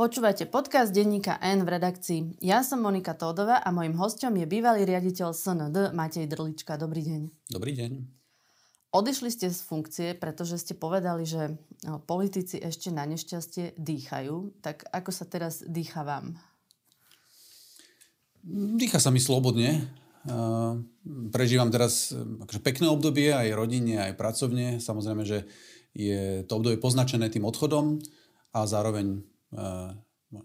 Počúvate 0.00 0.48
podcast 0.48 0.96
denníka 0.96 1.36
N 1.44 1.60
v 1.68 1.76
redakcii. 1.76 2.40
Ja 2.40 2.64
som 2.64 2.80
Monika 2.80 3.12
Tódová 3.12 3.60
a 3.60 3.68
mojim 3.68 3.92
hostom 4.00 4.32
je 4.32 4.48
bývalý 4.48 4.88
riaditeľ 4.88 5.36
SND 5.36 5.92
Matej 5.92 6.24
Drlička. 6.24 6.80
Dobrý 6.80 7.04
deň. 7.04 7.52
Dobrý 7.52 7.76
deň. 7.76 8.08
Odišli 8.96 9.28
ste 9.28 9.52
z 9.52 9.60
funkcie, 9.60 10.16
pretože 10.16 10.56
ste 10.56 10.72
povedali, 10.72 11.28
že 11.28 11.52
no, 11.84 12.00
politici 12.00 12.56
ešte 12.56 12.88
na 12.88 13.04
nešťastie 13.04 13.76
dýchajú. 13.76 14.64
Tak 14.64 14.88
ako 14.88 15.12
sa 15.12 15.28
teraz 15.28 15.60
dýcha 15.68 16.00
vám? 16.00 16.32
Dýcha 18.80 19.04
sa 19.04 19.12
mi 19.12 19.20
slobodne. 19.20 19.84
Prežívam 21.28 21.68
teraz 21.68 22.16
akože 22.16 22.64
pekné 22.64 22.88
obdobie 22.88 23.36
aj 23.36 23.52
rodine, 23.52 24.00
aj 24.00 24.16
pracovne. 24.16 24.80
Samozrejme, 24.80 25.28
že 25.28 25.44
je 25.92 26.40
to 26.48 26.56
obdobie 26.56 26.80
poznačené 26.80 27.28
tým 27.28 27.44
odchodom 27.44 28.00
a 28.56 28.64
zároveň 28.64 29.28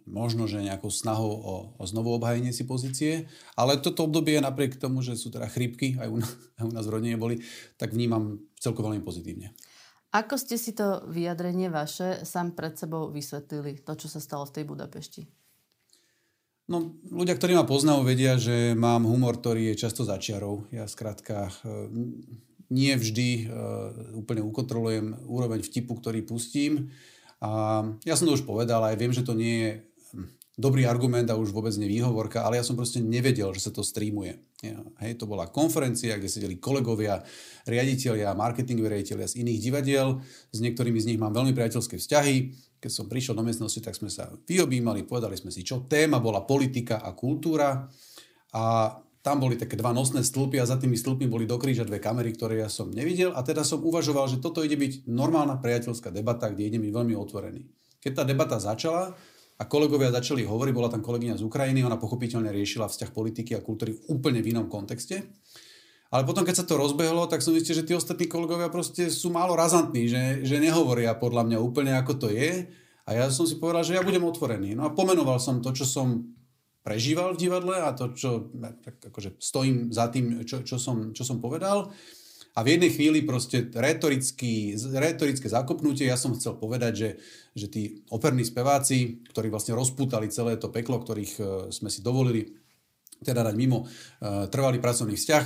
možno, 0.05 0.50
že 0.50 0.66
nejakou 0.66 0.90
snahou 0.90 1.30
o, 1.30 1.55
o 1.77 1.84
znovu 1.86 2.18
obhajenie 2.18 2.50
si 2.50 2.66
pozície. 2.66 3.30
Ale 3.54 3.77
toto 3.77 4.09
obdobie, 4.09 4.41
napriek 4.41 4.82
tomu, 4.82 5.05
že 5.05 5.13
sú 5.13 5.30
teda 5.30 5.46
chrípky, 5.46 5.94
aj 6.02 6.09
u, 6.09 6.18
nás, 6.18 6.32
aj 6.59 6.63
u 6.66 6.72
nás 6.73 6.86
v 6.90 6.94
rodine 6.94 7.18
boli, 7.22 7.41
tak 7.77 7.94
vnímam 7.94 8.41
celko 8.58 8.82
veľmi 8.82 9.05
pozitívne. 9.05 9.54
Ako 10.16 10.40
ste 10.40 10.55
si 10.55 10.72
to 10.72 11.04
vyjadrenie 11.12 11.68
vaše 11.68 12.23
sám 12.23 12.55
pred 12.55 12.80
sebou 12.80 13.12
vysvetlili, 13.12 13.84
to, 13.84 13.99
čo 13.99 14.08
sa 14.08 14.23
stalo 14.23 14.48
v 14.48 14.55
tej 14.55 14.63
Budapešti? 14.63 15.27
No, 16.66 16.98
ľudia, 17.13 17.38
ktorí 17.38 17.54
ma 17.54 17.68
poznajú, 17.68 18.02
vedia, 18.02 18.41
že 18.41 18.74
mám 18.74 19.05
humor, 19.05 19.38
ktorý 19.38 19.76
je 19.76 19.85
často 19.85 20.02
začiarov. 20.02 20.66
Ja 20.74 20.90
skrátka 20.90 21.54
nie 22.74 22.90
vždy 22.98 23.46
uh, 23.46 24.18
úplne 24.18 24.41
ukontrolujem 24.41 25.30
úroveň 25.30 25.62
vtipu, 25.62 25.94
ktorý 25.94 26.26
pustím. 26.26 26.90
A 27.46 27.49
ja 28.01 28.18
som 28.18 28.26
to 28.26 28.34
už 28.34 28.41
povedal, 28.41 28.82
aj 28.82 28.98
viem, 28.98 29.13
že 29.13 29.21
to 29.21 29.38
nie 29.38 29.55
je 29.62 29.71
hm, 30.18 30.26
dobrý 30.57 30.90
argument 30.90 31.29
a 31.29 31.38
už 31.38 31.54
vôbec 31.54 31.77
nevýhovorka, 31.77 32.41
ale 32.41 32.57
ja 32.57 32.65
som 32.65 32.74
proste 32.74 33.05
nevedel, 33.05 33.54
že 33.54 33.70
sa 33.70 33.71
to 33.71 33.85
streamuje. 33.85 34.41
Hej, 34.98 35.21
to 35.21 35.29
bola 35.29 35.46
konferencia, 35.54 36.18
kde 36.18 36.26
sedeli 36.26 36.57
kolegovia, 36.57 37.21
riaditeľia, 37.70 38.34
marketingoví 38.34 38.90
riaditeľia 38.90 39.29
z 39.29 39.46
iných 39.46 39.60
divadiel, 39.62 40.18
s 40.49 40.57
niektorými 40.57 40.98
z 40.98 41.13
nich 41.13 41.20
mám 41.21 41.38
veľmi 41.38 41.54
priateľské 41.54 42.01
vzťahy. 42.01 42.35
Keď 42.82 42.91
som 42.91 43.05
prišiel 43.05 43.38
do 43.38 43.46
miestnosti, 43.46 43.77
tak 43.77 43.93
sme 43.93 44.10
sa 44.10 44.34
vyobímali, 44.49 45.05
povedali 45.05 45.38
sme 45.38 45.54
si, 45.54 45.62
čo 45.62 45.85
téma 45.85 46.18
bola 46.18 46.41
politika 46.49 47.05
a 47.05 47.13
kultúra. 47.13 47.85
A 48.57 48.63
tam 49.26 49.41
boli 49.41 49.57
také 49.57 49.73
dva 49.73 49.90
nosné 49.90 50.21
stĺpy 50.21 50.62
a 50.62 50.70
za 50.70 50.77
tými 50.77 50.93
stĺpmi 50.93 51.26
boli 51.26 51.49
do 51.49 51.57
kríža 51.57 51.81
dve 51.81 51.98
kamery, 51.98 52.37
ktoré 52.37 52.62
ja 52.62 52.70
som 52.70 52.93
nevidel 52.93 53.34
a 53.34 53.41
teda 53.41 53.65
som 53.65 53.82
uvažoval, 53.82 54.29
že 54.29 54.37
toto 54.37 54.62
ide 54.62 54.77
byť 54.77 55.09
normálna 55.09 55.57
priateľská 55.57 56.13
debata, 56.13 56.54
kde 56.54 56.70
ide 56.70 56.77
byť 56.77 56.91
veľmi 56.93 57.17
otvorený. 57.17 57.65
Keď 58.05 58.21
tá 58.21 58.21
debata 58.21 58.62
začala 58.62 59.17
a 59.57 59.63
kolegovia 59.65 60.13
začali 60.13 60.45
hovoriť, 60.45 60.73
bola 60.77 60.93
tam 60.93 61.01
kolegyňa 61.01 61.41
z 61.41 61.43
Ukrajiny, 61.49 61.82
ona 61.82 61.98
pochopiteľne 61.98 62.54
riešila 62.54 62.85
vzťah 62.85 63.09
politiky 63.09 63.57
a 63.57 63.65
kultúry 63.65 63.98
v 63.98 64.13
úplne 64.13 64.45
v 64.45 64.53
inom 64.53 64.69
kontexte. 64.69 65.25
Ale 66.13 66.22
potom, 66.22 66.45
keď 66.45 66.62
sa 66.62 66.66
to 66.69 66.78
rozbehlo, 66.78 67.25
tak 67.25 67.41
som 67.41 67.57
zistil, 67.57 67.81
že 67.81 67.88
tí 67.89 67.97
ostatní 67.97 68.29
kolegovia 68.29 68.69
proste 68.69 69.09
sú 69.09 69.34
málo 69.34 69.57
razantní, 69.57 70.06
že, 70.06 70.45
že 70.45 70.62
nehovoria 70.62 71.17
podľa 71.17 71.50
mňa 71.50 71.57
úplne 71.57 71.97
ako 71.97 72.13
to 72.22 72.28
je. 72.29 72.69
A 73.09 73.09
ja 73.17 73.25
som 73.34 73.50
si 73.50 73.57
povedal, 73.57 73.81
že 73.81 73.97
ja 73.97 74.06
budem 74.06 74.22
otvorený. 74.22 74.78
No 74.78 74.85
a 74.85 74.94
pomenoval 74.94 75.41
som 75.41 75.66
to, 75.66 75.73
čo 75.73 75.89
som 75.89 76.29
prežíval 76.86 77.34
v 77.34 77.41
divadle 77.50 77.81
a 77.81 77.97
to, 77.97 78.14
čo 78.14 78.53
tak 78.86 79.02
akože 79.09 79.41
stojím 79.41 79.90
za 79.90 80.14
tým, 80.14 80.46
čo, 80.46 80.62
čo, 80.62 80.78
som, 80.78 81.18
čo 81.18 81.25
som 81.25 81.41
povedal. 81.41 81.90
A 82.56 82.64
v 82.64 82.78
jednej 82.78 82.94
chvíli 82.94 83.25
proste 83.25 83.68
retorické 83.74 85.50
zakopnutie, 85.50 86.08
ja 86.08 86.16
som 86.16 86.38
chcel 86.38 86.56
povedať, 86.56 86.94
že, 86.96 87.09
že 87.52 87.68
tí 87.68 87.81
operní 88.13 88.47
speváci, 88.47 89.25
ktorí 89.28 89.51
vlastne 89.51 89.75
rozputali 89.75 90.31
celé 90.31 90.56
to 90.56 90.72
peklo, 90.72 91.03
ktorých 91.03 91.34
e, 91.35 91.44
sme 91.74 91.91
si 91.91 92.00
dovolili 92.00 92.56
teda 93.25 93.47
dať 93.47 93.56
mimo 93.56 93.88
uh, 93.88 94.45
trvalý 94.51 94.78
pracovný 94.84 95.16
vzťah, 95.16 95.44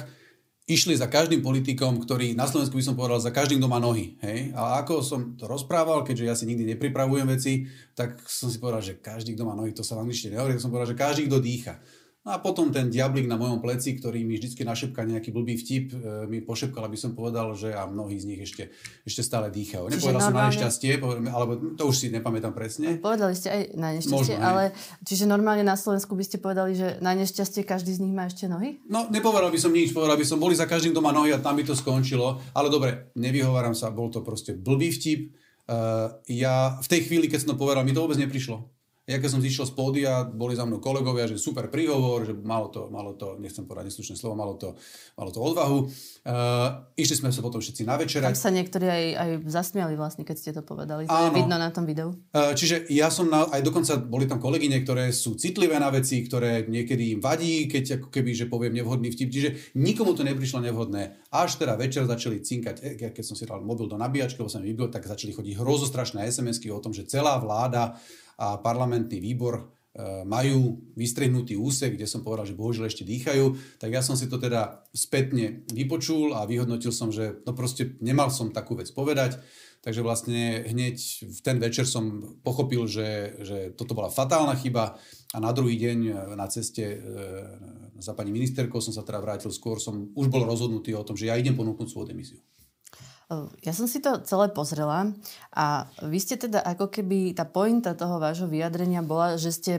išli 0.70 0.94
za 0.94 1.10
každým 1.10 1.42
politikom, 1.42 1.98
ktorý 1.98 2.38
na 2.38 2.46
Slovensku 2.46 2.78
by 2.78 2.86
som 2.86 2.94
povedal 2.94 3.18
za 3.18 3.34
každým, 3.34 3.58
kto 3.58 3.66
má 3.66 3.82
nohy. 3.82 4.14
Hej? 4.22 4.54
A 4.54 4.86
ako 4.86 5.02
som 5.02 5.34
to 5.34 5.50
rozprával, 5.50 6.06
keďže 6.06 6.26
ja 6.30 6.36
si 6.38 6.46
nikdy 6.46 6.78
nepripravujem 6.78 7.26
veci, 7.26 7.66
tak 7.98 8.22
som 8.30 8.54
si 8.54 8.62
povedal, 8.62 8.86
že 8.86 9.02
každý, 9.02 9.34
kto 9.34 9.50
má 9.50 9.58
nohy, 9.58 9.74
to 9.74 9.82
sa 9.82 9.98
v 9.98 10.06
angličtine 10.06 10.38
nehovorí, 10.38 10.54
tak 10.54 10.62
som 10.62 10.70
povedal, 10.70 10.94
že 10.94 11.02
každý, 11.02 11.26
kto 11.26 11.42
dýcha. 11.42 11.82
No 12.28 12.36
a 12.36 12.44
potom 12.44 12.68
ten 12.68 12.92
diablik 12.92 13.32
na 13.32 13.40
mojom 13.40 13.64
pleci, 13.64 13.96
ktorý 13.96 14.28
mi 14.28 14.36
vždy 14.36 14.52
našepká 14.52 15.08
nejaký 15.08 15.32
blbý 15.32 15.56
vtip, 15.56 15.96
e, 15.96 16.28
mi 16.28 16.44
pošepkal, 16.44 16.84
aby 16.84 17.00
som 17.00 17.16
povedal, 17.16 17.56
že 17.56 17.72
a 17.72 17.88
mnohí 17.88 18.20
z 18.20 18.28
nich 18.28 18.44
ešte, 18.44 18.76
ešte 19.08 19.24
stále 19.24 19.48
dýchajú. 19.48 19.88
Čiže 19.88 20.04
Nepovedal 20.04 20.22
normálne... 20.28 20.36
som 20.36 20.36
na 20.36 20.52
nešťastie, 20.52 20.92
alebo 21.32 21.52
to 21.80 21.84
už 21.88 21.96
si 21.96 22.08
nepamätám 22.12 22.52
presne. 22.52 23.00
Povedali 23.00 23.32
ste 23.40 23.48
aj 23.48 23.62
na 23.72 23.96
nešťastie, 23.96 24.36
Možno, 24.36 24.44
ale 24.52 24.64
čiže 25.08 25.32
normálne 25.32 25.64
na 25.64 25.80
Slovensku 25.80 26.12
by 26.12 26.24
ste 26.28 26.44
povedali, 26.44 26.76
že 26.76 27.00
na 27.00 27.16
nešťastie 27.16 27.64
každý 27.64 27.96
z 27.96 28.04
nich 28.04 28.12
má 28.12 28.28
ešte 28.28 28.52
nohy? 28.52 28.84
No, 28.92 29.08
nepovedal 29.08 29.48
by 29.48 29.60
som 29.64 29.72
nič, 29.72 29.96
povedal 29.96 30.20
by 30.20 30.26
som, 30.28 30.44
boli 30.44 30.60
za 30.60 30.68
každým, 30.68 30.92
kto 30.92 31.00
má 31.00 31.16
nohy 31.16 31.32
a 31.32 31.40
tam 31.40 31.56
by 31.56 31.64
to 31.64 31.72
skončilo. 31.72 32.44
Ale 32.52 32.68
dobre, 32.68 33.16
nevyhováram 33.16 33.72
sa, 33.72 33.96
bol 33.96 34.12
to 34.12 34.20
proste 34.28 34.60
blbý 34.60 34.92
vtip. 34.92 35.32
Uh, 35.72 36.20
ja 36.28 36.76
v 36.84 36.88
tej 36.92 37.08
chvíli, 37.08 37.32
keď 37.32 37.48
som 37.48 37.50
to 37.56 37.62
povedal, 37.64 37.88
mi 37.88 37.96
to 37.96 38.04
vôbec 38.04 38.20
neprišlo 38.20 38.79
ja 39.10 39.18
keď 39.18 39.30
som 39.34 39.42
zišiel 39.42 39.66
z 39.66 39.74
pódia, 39.74 40.22
boli 40.22 40.54
za 40.54 40.70
mnou 40.70 40.78
kolegovia, 40.78 41.26
že 41.26 41.42
super 41.42 41.66
príhovor, 41.74 42.30
že 42.30 42.38
malo 42.38 42.70
to, 42.70 42.94
malo 42.94 43.18
to 43.18 43.42
nechcem 43.42 43.66
povedať 43.66 43.90
neslušné 43.90 44.14
slovo, 44.14 44.38
malo 44.38 44.54
to, 44.54 44.78
malo 45.18 45.34
to 45.34 45.42
odvahu. 45.42 45.90
Uh, 46.22 46.86
išli 46.94 47.18
sme 47.18 47.34
sa 47.34 47.42
potom 47.42 47.58
všetci 47.58 47.90
na 47.90 47.98
večera. 47.98 48.30
Tam 48.30 48.38
sa 48.38 48.54
niektorí 48.54 48.86
aj, 48.86 49.06
aj 49.18 49.30
zasmiali 49.50 49.98
vlastne, 49.98 50.22
keď 50.22 50.38
ste 50.38 50.52
to 50.54 50.62
povedali. 50.62 51.10
To 51.10 51.12
Áno. 51.12 51.34
je 51.34 51.42
vidno 51.42 51.58
na 51.58 51.74
tom 51.74 51.90
videu. 51.90 52.14
Uh, 52.30 52.54
čiže 52.54 52.86
ja 52.94 53.10
som, 53.10 53.26
na, 53.26 53.50
aj 53.50 53.66
dokonca 53.66 53.98
boli 53.98 54.30
tam 54.30 54.38
kolegyne, 54.38 54.78
ktoré 54.86 55.10
sú 55.10 55.34
citlivé 55.34 55.82
na 55.82 55.90
veci, 55.90 56.22
ktoré 56.22 56.70
niekedy 56.70 57.18
im 57.18 57.20
vadí, 57.20 57.66
keď 57.66 58.06
ako 58.06 58.14
keby, 58.14 58.38
že 58.38 58.46
poviem 58.46 58.78
nevhodný 58.78 59.10
vtip. 59.10 59.34
Čiže 59.34 59.50
nikomu 59.74 60.14
to 60.14 60.22
neprišlo 60.22 60.62
nevhodné. 60.62 61.26
Až 61.34 61.58
teda 61.58 61.74
večer 61.74 62.06
začali 62.06 62.46
cinkať, 62.46 62.76
e, 62.86 63.10
keď 63.10 63.24
som 63.26 63.34
si 63.34 63.50
dal 63.50 63.66
mobil 63.66 63.90
do 63.90 63.98
nabíjačky, 63.98 64.38
lebo 64.38 64.54
som 64.54 64.62
vybil, 64.62 64.94
tak 64.94 65.10
začali 65.10 65.34
chodiť 65.34 65.58
hrozostrašné 65.58 66.30
SMS-ky 66.30 66.70
o 66.70 66.78
tom, 66.78 66.94
že 66.94 67.10
celá 67.10 67.42
vláda 67.42 67.98
a 68.40 68.56
parlamentný 68.64 69.20
výbor 69.20 69.60
e, 69.60 69.64
majú 70.24 70.80
vystrihnutý 70.96 71.60
úsek, 71.60 72.00
kde 72.00 72.08
som 72.08 72.24
povedal, 72.24 72.48
že 72.48 72.56
bohužiaľ 72.56 72.88
ešte 72.88 73.04
dýchajú, 73.04 73.76
tak 73.84 73.92
ja 73.92 74.00
som 74.00 74.16
si 74.16 74.32
to 74.32 74.40
teda 74.40 74.88
spätne 74.96 75.68
vypočul 75.76 76.32
a 76.32 76.48
vyhodnotil 76.48 76.96
som, 76.96 77.12
že 77.12 77.44
no 77.44 77.52
proste 77.52 78.00
nemal 78.00 78.32
som 78.32 78.56
takú 78.56 78.80
vec 78.80 78.88
povedať, 78.96 79.44
takže 79.84 80.00
vlastne 80.00 80.64
hneď 80.64 80.96
v 81.28 81.40
ten 81.44 81.60
večer 81.60 81.84
som 81.84 82.40
pochopil, 82.40 82.88
že, 82.88 83.36
že 83.44 83.58
toto 83.76 83.92
bola 83.92 84.08
fatálna 84.08 84.56
chyba 84.56 84.96
a 85.36 85.38
na 85.44 85.52
druhý 85.52 85.76
deň 85.76 86.32
na 86.40 86.48
ceste 86.48 86.96
e, 86.96 86.98
za 88.00 88.16
pani 88.16 88.32
ministerkou 88.32 88.80
som 88.80 88.96
sa 88.96 89.04
teda 89.04 89.20
vrátil 89.20 89.52
skôr, 89.52 89.84
som 89.84 90.16
už 90.16 90.32
bol 90.32 90.48
rozhodnutý 90.48 90.96
o 90.96 91.04
tom, 91.04 91.20
že 91.20 91.28
ja 91.28 91.36
idem 91.36 91.60
ponúknuť 91.60 91.92
svoju 91.92 92.16
demisiu. 92.16 92.40
Ja 93.62 93.78
som 93.78 93.86
si 93.86 94.02
to 94.02 94.26
celé 94.26 94.50
pozrela 94.50 95.14
a 95.54 95.86
vy 96.02 96.18
ste 96.18 96.34
teda 96.34 96.66
ako 96.66 96.90
keby, 96.90 97.38
tá 97.38 97.46
pointa 97.46 97.94
toho 97.94 98.18
vášho 98.18 98.50
vyjadrenia 98.50 99.06
bola, 99.06 99.38
že 99.38 99.54
ste 99.54 99.74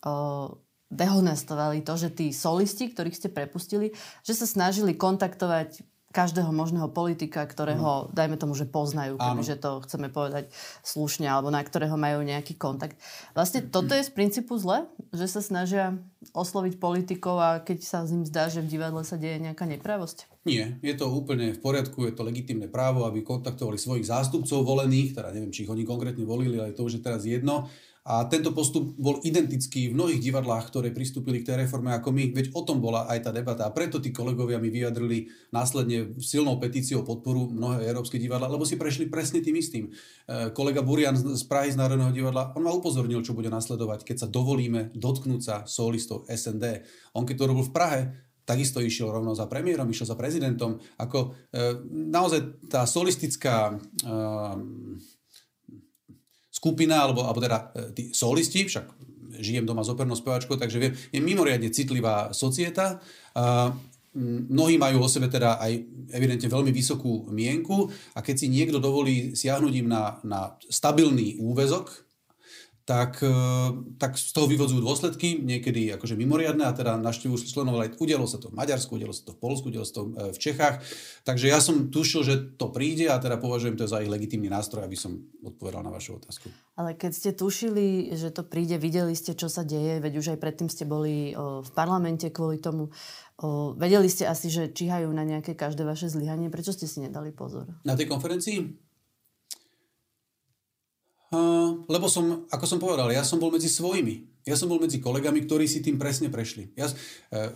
o, 0.00 0.56
dehonestovali 0.88 1.84
to, 1.84 2.00
že 2.00 2.16
tí 2.16 2.32
solisti, 2.32 2.88
ktorých 2.88 3.18
ste 3.20 3.28
prepustili, 3.28 3.92
že 4.24 4.32
sa 4.32 4.48
snažili 4.48 4.96
kontaktovať 4.96 5.84
každého 6.14 6.54
možného 6.54 6.88
politika, 6.94 7.42
ktorého, 7.42 8.08
mm. 8.08 8.14
dajme 8.14 8.36
tomu, 8.38 8.54
že 8.54 8.70
poznajú, 8.70 9.18
kebyže 9.18 9.58
to 9.58 9.82
chceme 9.82 10.08
povedať 10.08 10.48
slušne, 10.86 11.26
alebo 11.26 11.50
na 11.50 11.58
ktorého 11.58 11.98
majú 11.98 12.22
nejaký 12.22 12.54
kontakt. 12.54 12.94
Vlastne 13.34 13.66
toto 13.66 13.92
je 13.92 14.06
z 14.06 14.14
princípu 14.14 14.54
zle, 14.56 14.86
že 15.10 15.26
sa 15.26 15.42
snažia 15.42 15.98
osloviť 16.30 16.78
politikov 16.78 17.36
a 17.36 17.50
keď 17.60 17.82
sa 17.82 18.06
z 18.06 18.14
ním 18.14 18.24
zdá, 18.24 18.46
že 18.46 18.62
v 18.62 18.78
divadle 18.78 19.02
sa 19.02 19.18
deje 19.18 19.42
nejaká 19.42 19.66
nepravosť? 19.66 20.30
Nie, 20.44 20.76
je 20.84 20.92
to 20.92 21.08
úplne 21.08 21.56
v 21.56 21.60
poriadku, 21.60 22.04
je 22.04 22.12
to 22.12 22.20
legitimné 22.20 22.68
právo, 22.68 23.08
aby 23.08 23.24
kontaktovali 23.24 23.80
svojich 23.80 24.12
zástupcov 24.12 24.60
volených, 24.60 25.16
teda 25.16 25.32
neviem, 25.32 25.48
či 25.48 25.64
ich 25.64 25.72
oni 25.72 25.88
konkrétne 25.88 26.20
volili, 26.28 26.60
ale 26.60 26.76
to 26.76 26.84
už 26.84 27.00
je 27.00 27.02
teraz 27.02 27.24
jedno, 27.24 27.72
a 28.04 28.28
tento 28.28 28.52
postup 28.52 28.92
bol 29.00 29.24
identický 29.24 29.88
v 29.88 29.96
mnohých 29.96 30.20
divadlách, 30.20 30.68
ktoré 30.68 30.92
pristúpili 30.92 31.40
k 31.40 31.48
tej 31.48 31.56
reforme 31.64 31.88
ako 31.96 32.12
my. 32.12 32.36
Veď 32.36 32.52
o 32.52 32.60
tom 32.60 32.76
bola 32.76 33.08
aj 33.08 33.24
tá 33.24 33.30
debata. 33.32 33.64
A 33.64 33.72
preto 33.72 33.96
tí 33.96 34.12
kolegovia 34.12 34.60
mi 34.60 34.68
vyjadrili 34.68 35.32
následne 35.48 36.12
silnou 36.20 36.60
petíciou 36.60 37.00
podporu 37.00 37.48
mnohé 37.48 37.88
európske 37.88 38.20
divadla, 38.20 38.52
lebo 38.52 38.68
si 38.68 38.76
prešli 38.76 39.08
presne 39.08 39.40
tým 39.40 39.56
istým. 39.56 39.88
E, 39.88 40.52
kolega 40.52 40.84
Burian 40.84 41.16
z 41.16 41.48
Prahy 41.48 41.72
z 41.72 41.80
Národného 41.80 42.12
divadla, 42.12 42.52
on 42.52 42.68
ma 42.68 42.76
upozornil, 42.76 43.24
čo 43.24 43.32
bude 43.32 43.48
nasledovať, 43.48 44.04
keď 44.04 44.16
sa 44.20 44.28
dovolíme 44.28 44.92
dotknúť 44.92 45.40
sa 45.40 45.56
solistov 45.64 46.28
SND. 46.28 46.84
On 47.16 47.24
keď 47.24 47.40
to 47.40 47.48
robil 47.48 47.64
v 47.64 47.72
Prahe, 47.72 48.00
takisto 48.44 48.80
išiel 48.80 49.08
rovno 49.08 49.32
za 49.32 49.48
premiérom, 49.48 49.88
išiel 49.88 50.12
za 50.12 50.16
prezidentom. 50.16 50.76
Ako 51.00 51.18
e, 51.52 51.80
naozaj 51.90 52.68
tá 52.68 52.84
solistická 52.84 53.72
e, 53.72 53.74
skupina, 56.52 57.04
alebo, 57.04 57.24
alebo 57.24 57.40
teda 57.40 57.58
e, 57.72 57.92
tí 57.96 58.02
solisti, 58.12 58.68
však 58.68 58.86
žijem 59.40 59.66
doma 59.66 59.82
s 59.82 59.90
opernou 59.90 60.14
speváčkou, 60.14 60.54
takže 60.54 60.78
viem, 60.78 60.92
je 60.94 61.18
mimoriadne 61.18 61.72
citlivá 61.74 62.30
societa. 62.30 63.02
A 63.34 63.74
mnohí 64.14 64.78
majú 64.78 65.02
o 65.02 65.10
sebe 65.10 65.26
teda 65.26 65.58
aj 65.58 65.74
evidentne 66.14 66.46
veľmi 66.46 66.70
vysokú 66.70 67.26
mienku 67.34 67.90
a 68.14 68.22
keď 68.22 68.34
si 68.38 68.46
niekto 68.46 68.78
dovolí 68.78 69.34
siahnuť 69.34 69.74
im 69.74 69.88
na, 69.90 70.22
na 70.22 70.54
stabilný 70.70 71.42
úvezok, 71.42 72.03
tak, 72.84 73.24
e, 73.24 73.32
tak 73.96 74.20
z 74.20 74.28
toho 74.36 74.44
vyvodzujú 74.44 74.84
dôsledky, 74.84 75.40
niekedy 75.40 75.88
akože 75.96 76.20
mimoriadne, 76.20 76.68
a 76.68 76.76
teda 76.76 77.00
naštívujú 77.00 77.48
členov, 77.48 77.80
ale 77.80 77.96
udialo 77.96 78.28
sa 78.28 78.36
to 78.36 78.52
v 78.52 78.60
Maďarsku, 78.60 79.00
udialo 79.00 79.16
sa 79.16 79.24
to 79.24 79.32
v 79.32 79.40
Polsku, 79.40 79.72
udialo 79.72 79.88
sa 79.88 79.94
to 79.96 80.02
e, 80.12 80.36
v 80.36 80.38
Čechách. 80.38 80.84
Takže 81.24 81.48
ja 81.48 81.64
som 81.64 81.88
tušil, 81.88 82.20
že 82.28 82.34
to 82.60 82.68
príde 82.68 83.08
a 83.08 83.16
teda 83.16 83.40
považujem 83.40 83.80
to 83.80 83.88
za 83.88 84.04
ich 84.04 84.12
legitímny 84.12 84.52
nástroj, 84.52 84.84
aby 84.84 85.00
som 85.00 85.16
odpovedal 85.40 85.80
na 85.80 85.88
vašu 85.88 86.20
otázku. 86.20 86.52
Ale 86.76 86.92
keď 86.92 87.12
ste 87.16 87.30
tušili, 87.32 88.12
že 88.12 88.28
to 88.28 88.44
príde, 88.44 88.76
videli 88.76 89.16
ste, 89.16 89.32
čo 89.32 89.48
sa 89.48 89.64
deje, 89.64 90.04
veď 90.04 90.12
už 90.20 90.26
aj 90.36 90.38
predtým 90.44 90.68
ste 90.68 90.84
boli 90.84 91.32
v 91.38 91.70
parlamente 91.72 92.28
kvôli 92.34 92.60
tomu. 92.60 92.90
Vedeli 93.78 94.10
ste 94.10 94.26
asi, 94.26 94.50
že 94.50 94.74
číhajú 94.74 95.06
na 95.14 95.22
nejaké 95.22 95.54
každé 95.54 95.86
vaše 95.86 96.10
zlyhanie. 96.10 96.50
Prečo 96.50 96.74
ste 96.74 96.90
si 96.90 96.98
nedali 96.98 97.30
pozor? 97.30 97.70
Na 97.86 97.94
tej 97.94 98.10
konferencii? 98.10 98.83
Lebo 101.88 102.06
som, 102.10 102.46
ako 102.48 102.64
som 102.66 102.78
povedal, 102.80 103.10
ja 103.12 103.24
som 103.26 103.40
bol 103.40 103.50
medzi 103.52 103.68
svojimi. 103.70 104.44
Ja 104.44 104.60
som 104.60 104.68
bol 104.68 104.76
medzi 104.76 105.00
kolegami, 105.00 105.48
ktorí 105.48 105.64
si 105.64 105.80
tým 105.80 105.96
presne 105.96 106.28
prešli. 106.28 106.68
Ja, 106.76 106.88
uh, 106.88 107.50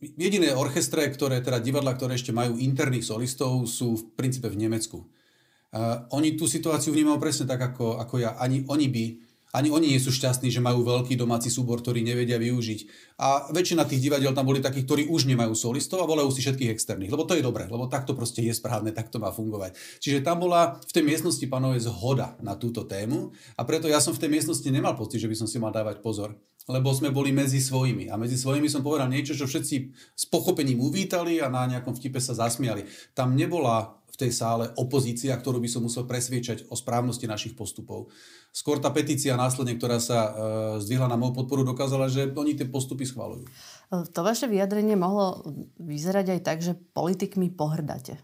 jediné 0.00 0.54
orchestre, 0.54 1.06
ktoré, 1.06 1.38
teda 1.38 1.62
divadla, 1.62 1.94
ktoré 1.94 2.18
ešte 2.18 2.34
majú 2.34 2.58
interných 2.58 3.06
solistov, 3.06 3.66
sú 3.70 3.94
v 3.94 4.02
princípe 4.18 4.50
v 4.50 4.58
Nemecku. 4.58 5.06
Uh, 5.70 6.08
oni 6.14 6.34
tú 6.34 6.50
situáciu 6.50 6.90
vnímajú 6.90 7.18
presne 7.22 7.44
tak, 7.46 7.62
ako, 7.62 8.02
ako 8.02 8.22
ja. 8.22 8.34
Ani 8.42 8.66
oni 8.66 8.86
by 8.90 9.04
ani 9.56 9.72
oni 9.72 9.96
nie 9.96 10.00
sú 10.00 10.12
šťastní, 10.12 10.52
že 10.52 10.60
majú 10.60 10.84
veľký 10.84 11.16
domáci 11.16 11.48
súbor, 11.48 11.80
ktorý 11.80 12.04
nevedia 12.04 12.36
využiť. 12.36 12.80
A 13.16 13.48
väčšina 13.48 13.88
tých 13.88 14.04
divadiel 14.04 14.36
tam 14.36 14.44
boli 14.44 14.60
takí, 14.60 14.84
ktorí 14.84 15.08
už 15.08 15.24
nemajú 15.24 15.56
solistov 15.56 16.04
a 16.04 16.10
volajú 16.10 16.28
si 16.28 16.44
všetkých 16.44 16.76
externých. 16.76 17.08
Lebo 17.08 17.24
to 17.24 17.32
je 17.32 17.40
dobré, 17.40 17.64
lebo 17.64 17.88
takto 17.88 18.12
proste 18.12 18.44
je 18.44 18.52
správne, 18.52 18.92
takto 18.92 19.16
má 19.16 19.32
fungovať. 19.32 19.72
Čiže 20.04 20.20
tam 20.20 20.44
bola 20.44 20.76
v 20.84 20.92
tej 20.92 21.04
miestnosti 21.08 21.46
panové 21.48 21.80
zhoda 21.80 22.36
na 22.44 22.52
túto 22.60 22.84
tému 22.84 23.32
a 23.56 23.64
preto 23.64 23.88
ja 23.88 24.04
som 24.04 24.12
v 24.12 24.20
tej 24.20 24.30
miestnosti 24.36 24.68
nemal 24.68 24.92
pocit, 24.92 25.24
že 25.24 25.30
by 25.32 25.36
som 25.40 25.48
si 25.48 25.56
mal 25.56 25.72
dávať 25.72 26.04
pozor 26.04 26.36
lebo 26.66 26.90
sme 26.90 27.14
boli 27.14 27.30
medzi 27.30 27.62
svojimi. 27.62 28.10
A 28.10 28.18
medzi 28.18 28.34
svojimi 28.34 28.66
som 28.66 28.82
povedal 28.82 29.06
niečo, 29.06 29.38
čo 29.38 29.46
všetci 29.46 29.76
s 30.18 30.24
pochopením 30.26 30.82
uvítali 30.82 31.38
a 31.38 31.46
na 31.46 31.62
nejakom 31.70 31.94
vtipe 31.94 32.18
sa 32.18 32.34
zasmiali. 32.34 32.82
Tam 33.14 33.38
nebola 33.38 34.02
v 34.16 34.24
tej 34.24 34.32
sále 34.32 34.72
opozícia, 34.80 35.36
ktorú 35.36 35.60
by 35.60 35.68
som 35.68 35.84
musel 35.84 36.08
presviečať 36.08 36.72
o 36.72 36.74
správnosti 36.74 37.28
našich 37.28 37.52
postupov. 37.52 38.08
Skôr 38.48 38.80
tá 38.80 38.88
petícia 38.88 39.36
následne, 39.36 39.76
ktorá 39.76 40.00
sa 40.00 40.18
e, 40.24 40.30
zdvihla 40.80 41.04
na 41.04 41.20
moju 41.20 41.36
podporu, 41.36 41.68
dokázala, 41.68 42.08
že 42.08 42.32
oni 42.32 42.56
tie 42.56 42.64
postupy 42.64 43.04
schvalujú. 43.04 43.44
E, 43.44 43.52
to 44.08 44.20
vaše 44.24 44.48
vyjadrenie 44.48 44.96
mohlo 44.96 45.44
vyzerať 45.76 46.32
aj 46.32 46.40
tak, 46.40 46.58
že 46.64 46.80
politikmi 46.96 47.52
pohrdáte. 47.52 48.16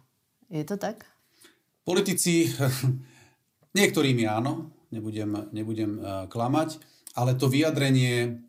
Je 0.49 0.65
to 0.65 0.81
tak? 0.81 1.05
Politici, 1.85 2.49
niektorými 3.79 4.25
áno, 4.25 4.73
nebudem, 4.89 5.53
nebudem 5.53 6.01
e, 6.01 6.03
klamať, 6.33 6.81
ale 7.21 7.37
to 7.37 7.53
vyjadrenie 7.53 8.41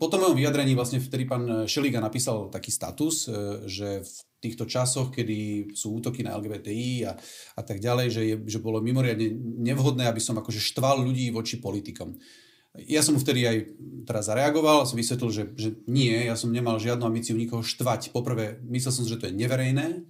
po 0.00 0.08
tom 0.08 0.24
mojom 0.24 0.32
vyjadrení 0.40 0.72
vlastne 0.72 0.96
vtedy 0.96 1.28
pán 1.28 1.68
Šeliga 1.68 2.00
napísal 2.00 2.48
taký 2.48 2.72
status, 2.72 3.28
že 3.68 4.00
v 4.00 4.12
týchto 4.38 4.64
časoch, 4.70 5.10
kedy 5.10 5.70
sú 5.74 5.98
útoky 5.98 6.22
na 6.22 6.38
LGBTI 6.38 7.10
a, 7.10 7.12
a 7.58 7.62
tak 7.62 7.82
ďalej, 7.82 8.06
že, 8.10 8.22
je, 8.22 8.36
že 8.46 8.62
bolo 8.62 8.78
mimoriadne 8.78 9.34
nevhodné, 9.62 10.06
aby 10.06 10.22
som 10.22 10.38
akože 10.38 10.62
štval 10.62 11.02
ľudí 11.02 11.30
voči 11.34 11.58
politikom. 11.58 12.14
Ja 12.86 13.02
som 13.02 13.18
mu 13.18 13.20
vtedy 13.20 13.42
aj 13.42 13.74
teraz 14.06 14.30
zareagoval 14.30 14.86
a 14.86 14.88
som 14.88 14.94
vysvetlil, 14.94 15.30
že, 15.34 15.44
že 15.58 15.68
nie, 15.90 16.14
ja 16.30 16.38
som 16.38 16.54
nemal 16.54 16.78
žiadnu 16.78 17.02
ambíciu 17.02 17.34
nikoho 17.34 17.66
štvať. 17.66 18.14
Poprvé, 18.14 18.62
myslel 18.70 18.92
som 18.94 19.02
že 19.02 19.18
to 19.18 19.26
je 19.26 19.34
neverejné, 19.34 20.06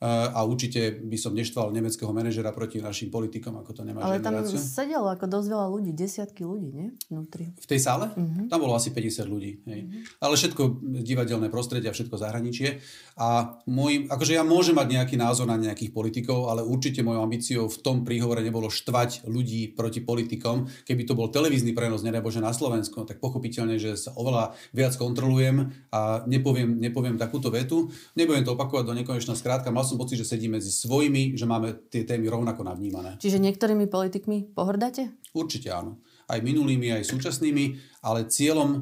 a 0.00 0.40
určite 0.48 0.96
by 0.96 1.18
som 1.20 1.36
neštval 1.36 1.76
nemeckého 1.76 2.08
manažera 2.08 2.56
proti 2.56 2.80
našim 2.80 3.12
politikom, 3.12 3.52
ako 3.60 3.76
to 3.76 3.82
nemá 3.84 4.00
Ale 4.00 4.24
tam 4.24 4.32
generáciu. 4.32 4.56
sedelo 4.56 5.12
ako 5.12 5.28
dosť 5.28 5.48
veľa 5.52 5.66
ľudí, 5.68 5.92
desiatky 5.92 6.40
ľudí, 6.40 6.72
nie? 6.72 6.88
Vnútri. 7.12 7.52
V 7.60 7.66
tej 7.68 7.84
sále? 7.84 8.08
Uh-huh. 8.16 8.48
Tam 8.48 8.64
bolo 8.64 8.72
asi 8.72 8.96
50 8.96 9.28
ľudí. 9.28 9.60
Hej. 9.68 9.80
Uh-huh. 9.84 10.24
Ale 10.24 10.40
všetko 10.40 10.62
divadelné 11.04 11.52
prostredie 11.52 11.92
a 11.92 11.96
všetko 11.96 12.16
zahraničie. 12.16 12.80
A 13.20 13.60
môj, 13.68 14.08
akože 14.08 14.40
ja 14.40 14.40
môžem 14.40 14.72
mať 14.72 14.88
nejaký 14.88 15.20
názor 15.20 15.44
na 15.44 15.60
nejakých 15.60 15.92
politikov, 15.92 16.48
ale 16.48 16.64
určite 16.64 17.04
mojou 17.04 17.20
ambíciou 17.20 17.68
v 17.68 17.78
tom 17.84 18.00
príhovore 18.00 18.40
nebolo 18.40 18.72
štvať 18.72 19.28
ľudí 19.28 19.76
proti 19.76 20.00
politikom. 20.00 20.64
Keby 20.88 21.04
to 21.04 21.12
bol 21.12 21.28
televízny 21.28 21.76
prenos, 21.76 22.00
nedaj 22.00 22.24
Bože, 22.24 22.40
na 22.40 22.56
Slovensku, 22.56 23.04
tak 23.04 23.20
pochopiteľne, 23.20 23.76
že 23.76 24.00
sa 24.00 24.16
oveľa 24.16 24.56
viac 24.72 24.96
kontrolujem 24.96 25.76
a 25.92 26.24
nepoviem, 26.24 26.80
nepoviem 26.80 27.20
takúto 27.20 27.52
vetu. 27.52 27.92
Nebudem 28.16 28.48
to 28.48 28.56
opakovať 28.56 28.88
do 28.88 28.96
nekonečna 28.96 29.36
skrátka. 29.36 29.68
Mal 29.68 29.89
som 29.90 29.98
pocit, 29.98 30.14
že 30.14 30.30
sedím 30.30 30.54
medzi 30.54 30.70
svojimi, 30.70 31.34
že 31.34 31.50
máme 31.50 31.90
tie 31.90 32.06
témy 32.06 32.30
rovnako 32.30 32.62
navnímané. 32.62 33.18
Čiže 33.18 33.42
niektorými 33.42 33.90
politikmi 33.90 34.54
pohrdáte? 34.54 35.10
Určite 35.34 35.74
áno. 35.74 35.98
Aj 36.30 36.38
minulými, 36.38 36.94
aj 36.94 37.10
súčasnými, 37.10 37.98
ale 38.06 38.30
cieľom 38.30 38.70
e, 38.70 38.80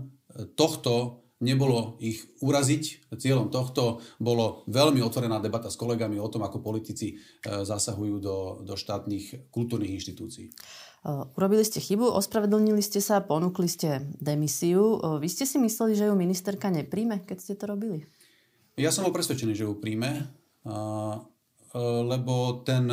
tohto 0.53 1.25
nebolo 1.41 1.97
ich 2.03 2.29
uraziť. 2.45 3.15
Cieľom 3.17 3.49
tohto 3.49 4.05
bolo 4.21 4.69
veľmi 4.69 5.01
otvorená 5.01 5.41
debata 5.41 5.73
s 5.73 5.81
kolegami 5.81 6.21
o 6.21 6.29
tom, 6.29 6.45
ako 6.45 6.61
politici 6.61 7.17
e, 7.17 7.65
zasahujú 7.65 8.21
do, 8.21 8.37
do 8.69 8.75
štátnych 8.77 9.49
kultúrnych 9.49 9.97
inštitúcií. 9.97 10.47
E, 10.49 10.53
urobili 11.33 11.65
ste 11.65 11.81
chybu, 11.81 12.13
ospravedlnili 12.13 12.85
ste 12.85 13.01
sa, 13.01 13.25
ponúkli 13.25 13.73
ste 13.73 14.05
demisiu. 14.21 15.01
Vy 15.17 15.29
ste 15.33 15.49
si 15.49 15.57
mysleli, 15.57 15.97
že 15.97 16.13
ju 16.13 16.15
ministerka 16.15 16.69
nepríjme, 16.69 17.25
keď 17.25 17.39
ste 17.41 17.57
to 17.57 17.65
robili? 17.65 18.05
Ja 18.79 18.95
som 18.95 19.03
bol 19.03 19.11
presvedčený, 19.11 19.59
že 19.59 19.67
ju 19.67 19.75
príjme 19.75 20.31
lebo 21.79 22.65
ten, 22.67 22.85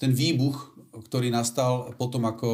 ten 0.00 0.10
výbuch, 0.10 0.74
ktorý 0.94 1.30
nastal 1.30 1.94
potom, 1.94 2.26
ako 2.26 2.50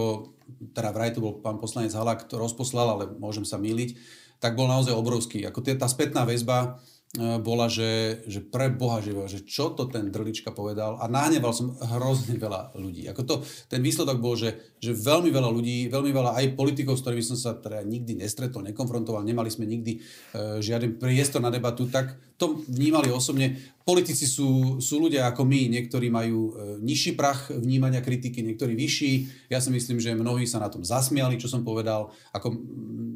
teda 0.74 0.90
vraj 0.90 1.14
to 1.14 1.22
bol 1.22 1.38
pán 1.40 1.62
poslanec 1.62 1.94
Halak, 1.94 2.26
to 2.26 2.36
rozposlal, 2.36 2.98
ale 2.98 3.04
môžem 3.16 3.46
sa 3.46 3.56
míliť, 3.56 3.96
tak 4.40 4.56
bol 4.56 4.66
naozaj 4.66 4.96
obrovský. 4.96 5.44
Ako 5.46 5.62
tá 5.62 5.86
spätná 5.86 6.24
väzba 6.24 6.80
E, 6.80 6.99
bola, 7.18 7.66
že, 7.66 8.22
že 8.30 8.38
pre 8.38 8.70
Boha 8.70 9.02
živého, 9.02 9.26
že 9.26 9.42
čo 9.42 9.74
to 9.74 9.90
ten 9.90 10.14
Drlička 10.14 10.54
povedal 10.54 10.94
a 11.02 11.10
nahneval 11.10 11.50
som 11.50 11.74
hrozne 11.74 12.38
veľa 12.38 12.78
ľudí. 12.78 13.10
Ako 13.10 13.26
to, 13.26 13.34
ten 13.66 13.82
výsledok 13.82 14.22
bol, 14.22 14.38
že, 14.38 14.78
že 14.78 14.94
veľmi 14.94 15.34
veľa 15.34 15.50
ľudí, 15.50 15.90
veľmi 15.90 16.14
veľa 16.14 16.38
aj 16.38 16.54
politikov, 16.54 16.94
s 16.94 17.02
ktorými 17.02 17.26
som 17.26 17.34
sa 17.34 17.58
teda 17.58 17.82
nikdy 17.82 18.14
nestretol, 18.14 18.62
nekonfrontoval, 18.62 19.26
nemali 19.26 19.50
sme 19.50 19.66
nikdy 19.66 19.98
uh, 19.98 20.62
žiaden 20.62 21.02
priestor 21.02 21.42
na 21.42 21.50
debatu, 21.50 21.90
tak 21.90 22.14
to 22.40 22.64
vnímali 22.64 23.12
osobne. 23.12 23.52
Politici 23.84 24.24
sú, 24.24 24.80
sú 24.80 24.96
ľudia 24.96 25.28
ako 25.28 25.44
my, 25.44 25.68
niektorí 25.68 26.08
majú 26.08 26.38
uh, 26.48 26.52
nižší 26.80 27.12
prach 27.12 27.52
vnímania 27.52 28.00
kritiky, 28.00 28.40
niektorí 28.40 28.72
vyšší. 28.72 29.12
Ja 29.52 29.60
si 29.60 29.68
myslím, 29.68 30.00
že 30.00 30.16
mnohí 30.16 30.48
sa 30.48 30.56
na 30.56 30.72
tom 30.72 30.80
zasmiali, 30.80 31.36
čo 31.36 31.52
som 31.52 31.60
povedal. 31.60 32.08
Ako, 32.32 32.48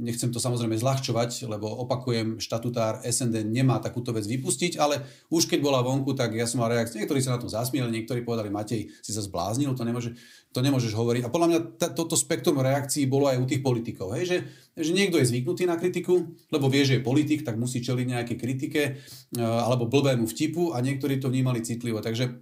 nechcem 0.05 0.29
to 0.29 0.37
samozrejme 0.37 0.77
zľahčovať, 0.77 1.49
lebo 1.49 1.73
opakujem, 1.89 2.37
štatutár 2.37 3.01
SND 3.01 3.49
nemá 3.49 3.81
takúto 3.81 4.13
vec 4.13 4.29
vypustiť, 4.29 4.77
ale 4.77 5.01
už 5.33 5.49
keď 5.49 5.65
bola 5.65 5.81
vonku, 5.81 6.13
tak 6.13 6.37
ja 6.37 6.45
som 6.45 6.61
mal 6.61 6.69
reakciu. 6.69 7.01
Niektorí 7.01 7.25
sa 7.25 7.33
na 7.33 7.41
tom 7.41 7.49
zasmieli, 7.49 7.89
niektorí 7.89 8.21
povedali, 8.21 8.53
Matej, 8.53 8.93
si 9.01 9.11
sa 9.15 9.25
zbláznil, 9.25 9.73
to, 9.73 9.89
nemôže, 9.89 10.13
to 10.53 10.61
nemôžeš 10.61 10.93
hovoriť. 10.93 11.23
A 11.25 11.33
podľa 11.33 11.49
mňa 11.49 11.61
toto 11.97 12.19
spektrum 12.19 12.61
reakcií 12.61 13.09
bolo 13.09 13.33
aj 13.33 13.41
u 13.41 13.47
tých 13.49 13.65
politikov. 13.65 14.13
Hej? 14.19 14.25
Že, 14.29 14.39
že 14.75 14.91
niekto 14.91 15.23
je 15.23 15.31
zvyknutý 15.31 15.71
na 15.71 15.79
kritiku, 15.79 16.35
lebo 16.51 16.67
vie, 16.67 16.83
že 16.83 16.99
je 16.99 17.07
politik, 17.07 17.47
tak 17.47 17.55
musí 17.55 17.79
čeliť 17.79 18.07
nejaké 18.11 18.35
kritike 18.35 18.83
e, 18.83 18.93
alebo 19.39 19.87
blbému 19.87 20.27
vtipu 20.27 20.75
a 20.75 20.83
niektorí 20.83 21.23
to 21.23 21.31
vnímali 21.31 21.63
citlivo. 21.63 22.03
Takže 22.03 22.25
e, 22.27 22.33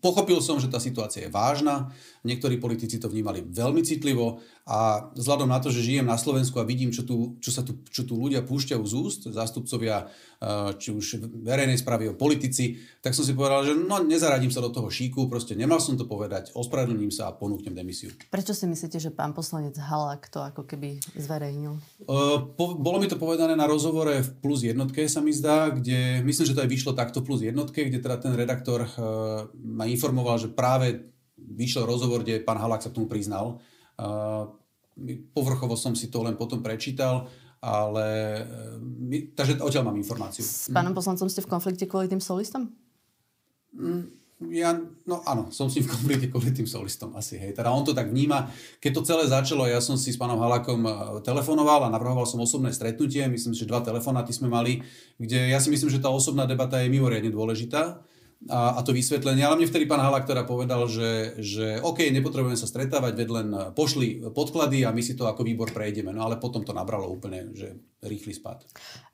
pochopil 0.00 0.40
som, 0.40 0.56
že 0.56 0.72
tá 0.72 0.80
situácia 0.80 1.28
je 1.28 1.34
vážna, 1.34 1.92
niektorí 2.26 2.58
politici 2.58 2.98
to 2.98 3.06
vnímali 3.06 3.46
veľmi 3.46 3.86
citlivo 3.86 4.42
a 4.66 5.08
vzhľadom 5.14 5.46
na 5.46 5.62
to, 5.62 5.70
že 5.70 5.86
žijem 5.86 6.10
na 6.10 6.18
Slovensku 6.18 6.58
a 6.58 6.66
vidím, 6.66 6.90
čo 6.90 7.06
tu, 7.06 7.38
čo 7.38 7.54
sa 7.54 7.62
tu, 7.62 7.86
čo 7.86 8.02
tu 8.02 8.18
ľudia 8.18 8.42
púšťajú 8.42 8.82
z 8.82 8.94
úst, 8.98 9.20
zástupcovia 9.30 10.10
eh, 10.10 10.74
či 10.74 10.90
už 10.90 11.22
verejnej 11.46 11.78
správy 11.78 12.10
politici, 12.18 12.82
tak 12.98 13.14
som 13.14 13.22
si 13.22 13.30
povedal, 13.30 13.62
že 13.62 13.78
no 13.78 14.02
nezaradím 14.02 14.50
sa 14.50 14.58
do 14.58 14.74
toho 14.74 14.90
šíku, 14.90 15.30
proste 15.30 15.54
nemal 15.54 15.78
som 15.78 15.94
to 15.94 16.02
povedať, 16.02 16.50
ospravedlním 16.58 17.14
sa 17.14 17.30
a 17.30 17.36
ponúknem 17.38 17.78
demisiu. 17.78 18.10
Prečo 18.26 18.58
si 18.58 18.66
myslíte, 18.66 18.98
že 18.98 19.14
pán 19.14 19.30
poslanec 19.38 19.78
Halák 19.78 20.26
to 20.34 20.42
ako 20.42 20.66
keby 20.66 20.98
zverejnil? 21.14 21.78
Uh, 22.02 22.50
po, 22.58 22.74
bolo 22.74 22.98
mi 22.98 23.06
to 23.06 23.22
povedané 23.22 23.54
na 23.54 23.70
rozhovore 23.70 24.18
v 24.18 24.30
Plus 24.42 24.66
jednotke, 24.66 25.06
sa 25.06 25.22
mi 25.22 25.30
zdá, 25.30 25.70
kde, 25.70 26.26
myslím, 26.26 26.42
že 26.42 26.54
to 26.58 26.64
aj 26.66 26.70
vyšlo 26.74 26.92
takto 26.98 27.22
Plus 27.22 27.46
jednotke, 27.46 27.86
kde 27.86 28.02
teda 28.02 28.18
ten 28.18 28.34
redaktor 28.34 28.82
uh, 28.82 29.46
ma 29.62 29.86
informoval, 29.86 30.42
že 30.42 30.50
práve 30.50 31.14
vyšiel 31.36 31.84
rozhovor, 31.84 32.24
kde 32.24 32.40
pán 32.42 32.56
Halák 32.56 32.80
sa 32.80 32.90
k 32.90 32.96
tomu 32.96 33.08
priznal, 33.08 33.60
Povrchovo 35.36 35.76
som 35.76 35.92
si 35.92 36.08
to 36.08 36.24
len 36.24 36.40
potom 36.40 36.64
prečítal, 36.64 37.28
ale 37.60 38.40
my, 38.80 39.36
takže 39.36 39.60
odtiaľ 39.60 39.92
mám 39.92 40.00
informáciu. 40.00 40.40
S 40.40 40.72
pánom 40.72 40.96
poslancom 40.96 41.28
ste 41.28 41.44
v 41.44 41.52
konflikte 41.52 41.84
kvôli 41.84 42.08
tým 42.08 42.20
solistom? 42.20 42.72
Mm, 43.76 44.08
ja, 44.56 44.72
no 45.04 45.20
áno, 45.28 45.52
som 45.52 45.68
s 45.68 45.76
ním 45.76 45.84
v 45.84 45.92
konflikte 45.92 46.26
kvôli 46.32 46.48
tým 46.48 46.64
solistom 46.64 47.12
asi, 47.12 47.36
hej. 47.36 47.52
Teda 47.52 47.72
on 47.72 47.84
to 47.84 47.92
tak 47.92 48.08
vníma. 48.08 48.48
Keď 48.80 48.90
to 48.96 49.04
celé 49.04 49.24
začalo, 49.28 49.68
ja 49.68 49.84
som 49.84 50.00
si 50.00 50.12
s 50.12 50.20
pánom 50.20 50.40
Halakom 50.40 50.80
e, 50.84 50.92
telefonoval 51.20 51.84
a 51.84 51.92
navrhoval 51.92 52.24
som 52.24 52.40
osobné 52.40 52.72
stretnutie, 52.72 53.28
myslím, 53.28 53.52
že 53.52 53.68
dva 53.68 53.84
telefonáty 53.84 54.32
sme 54.32 54.48
mali, 54.48 54.80
kde 55.20 55.52
ja 55.52 55.60
si 55.60 55.68
myslím, 55.68 55.92
že 55.92 56.00
tá 56.00 56.08
osobná 56.08 56.48
debata 56.48 56.80
je 56.80 56.88
mimoriadne 56.88 57.28
dôležitá 57.28 58.00
a, 58.46 58.76
a 58.76 58.80
to 58.84 58.92
vysvetlenie. 58.92 59.42
Ale 59.42 59.56
mne 59.56 59.66
vtedy 59.66 59.88
pán 59.88 59.98
Halak 59.98 60.28
teda 60.28 60.44
povedal, 60.44 60.84
že, 60.86 61.40
že 61.40 61.80
OK, 61.80 62.04
nepotrebujeme 62.12 62.54
sa 62.54 62.68
stretávať, 62.68 63.16
veď 63.16 63.28
len 63.32 63.48
pošli 63.72 64.28
podklady 64.30 64.84
a 64.84 64.92
my 64.92 65.00
si 65.00 65.16
to 65.16 65.24
ako 65.24 65.42
výbor 65.42 65.72
prejdeme. 65.72 66.12
No 66.12 66.28
ale 66.28 66.36
potom 66.36 66.62
to 66.62 66.76
nabralo 66.76 67.08
úplne, 67.08 67.50
že 67.56 67.74
rýchly 68.04 68.36
spad. 68.36 68.62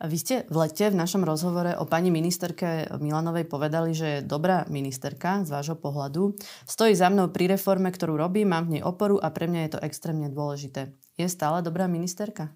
A 0.03 0.11
vy 0.11 0.17
ste 0.21 0.35
v 0.51 0.57
lete 0.67 0.91
v 0.91 0.99
našom 0.99 1.23
rozhovore 1.23 1.73
o 1.79 1.87
pani 1.87 2.11
ministerke 2.11 2.91
Milanovej 2.99 3.49
povedali, 3.49 3.97
že 3.97 4.21
je 4.21 4.27
dobrá 4.27 4.67
ministerka 4.69 5.47
z 5.47 5.55
vášho 5.55 5.79
pohľadu. 5.79 6.37
Stojí 6.67 6.93
za 6.93 7.09
mnou 7.09 7.31
pri 7.31 7.57
reforme, 7.57 7.89
ktorú 7.89 8.19
robí, 8.19 8.45
mám 8.45 8.69
v 8.69 8.79
nej 8.79 8.83
oporu 8.85 9.17
a 9.23 9.33
pre 9.33 9.49
mňa 9.49 9.61
je 9.65 9.73
to 9.79 9.85
extrémne 9.87 10.29
dôležité. 10.29 10.93
Je 11.17 11.31
stále 11.31 11.65
dobrá 11.65 11.89
ministerka? 11.89 12.53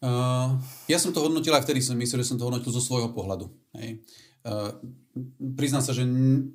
Uh, 0.00 0.56
ja 0.88 0.96
som 0.96 1.12
to 1.12 1.20
hodnotil 1.20 1.52
aj 1.52 1.68
vtedy 1.68 1.84
som 1.84 1.92
myslel, 2.00 2.24
že 2.24 2.32
som 2.32 2.40
to 2.40 2.48
hodnotil 2.48 2.72
zo 2.72 2.80
svojho 2.80 3.12
pohľadu. 3.12 3.52
Hej. 3.76 4.00
Uh, 4.40 4.72
priznám 5.36 5.84
sa, 5.84 5.92
že 5.92 6.06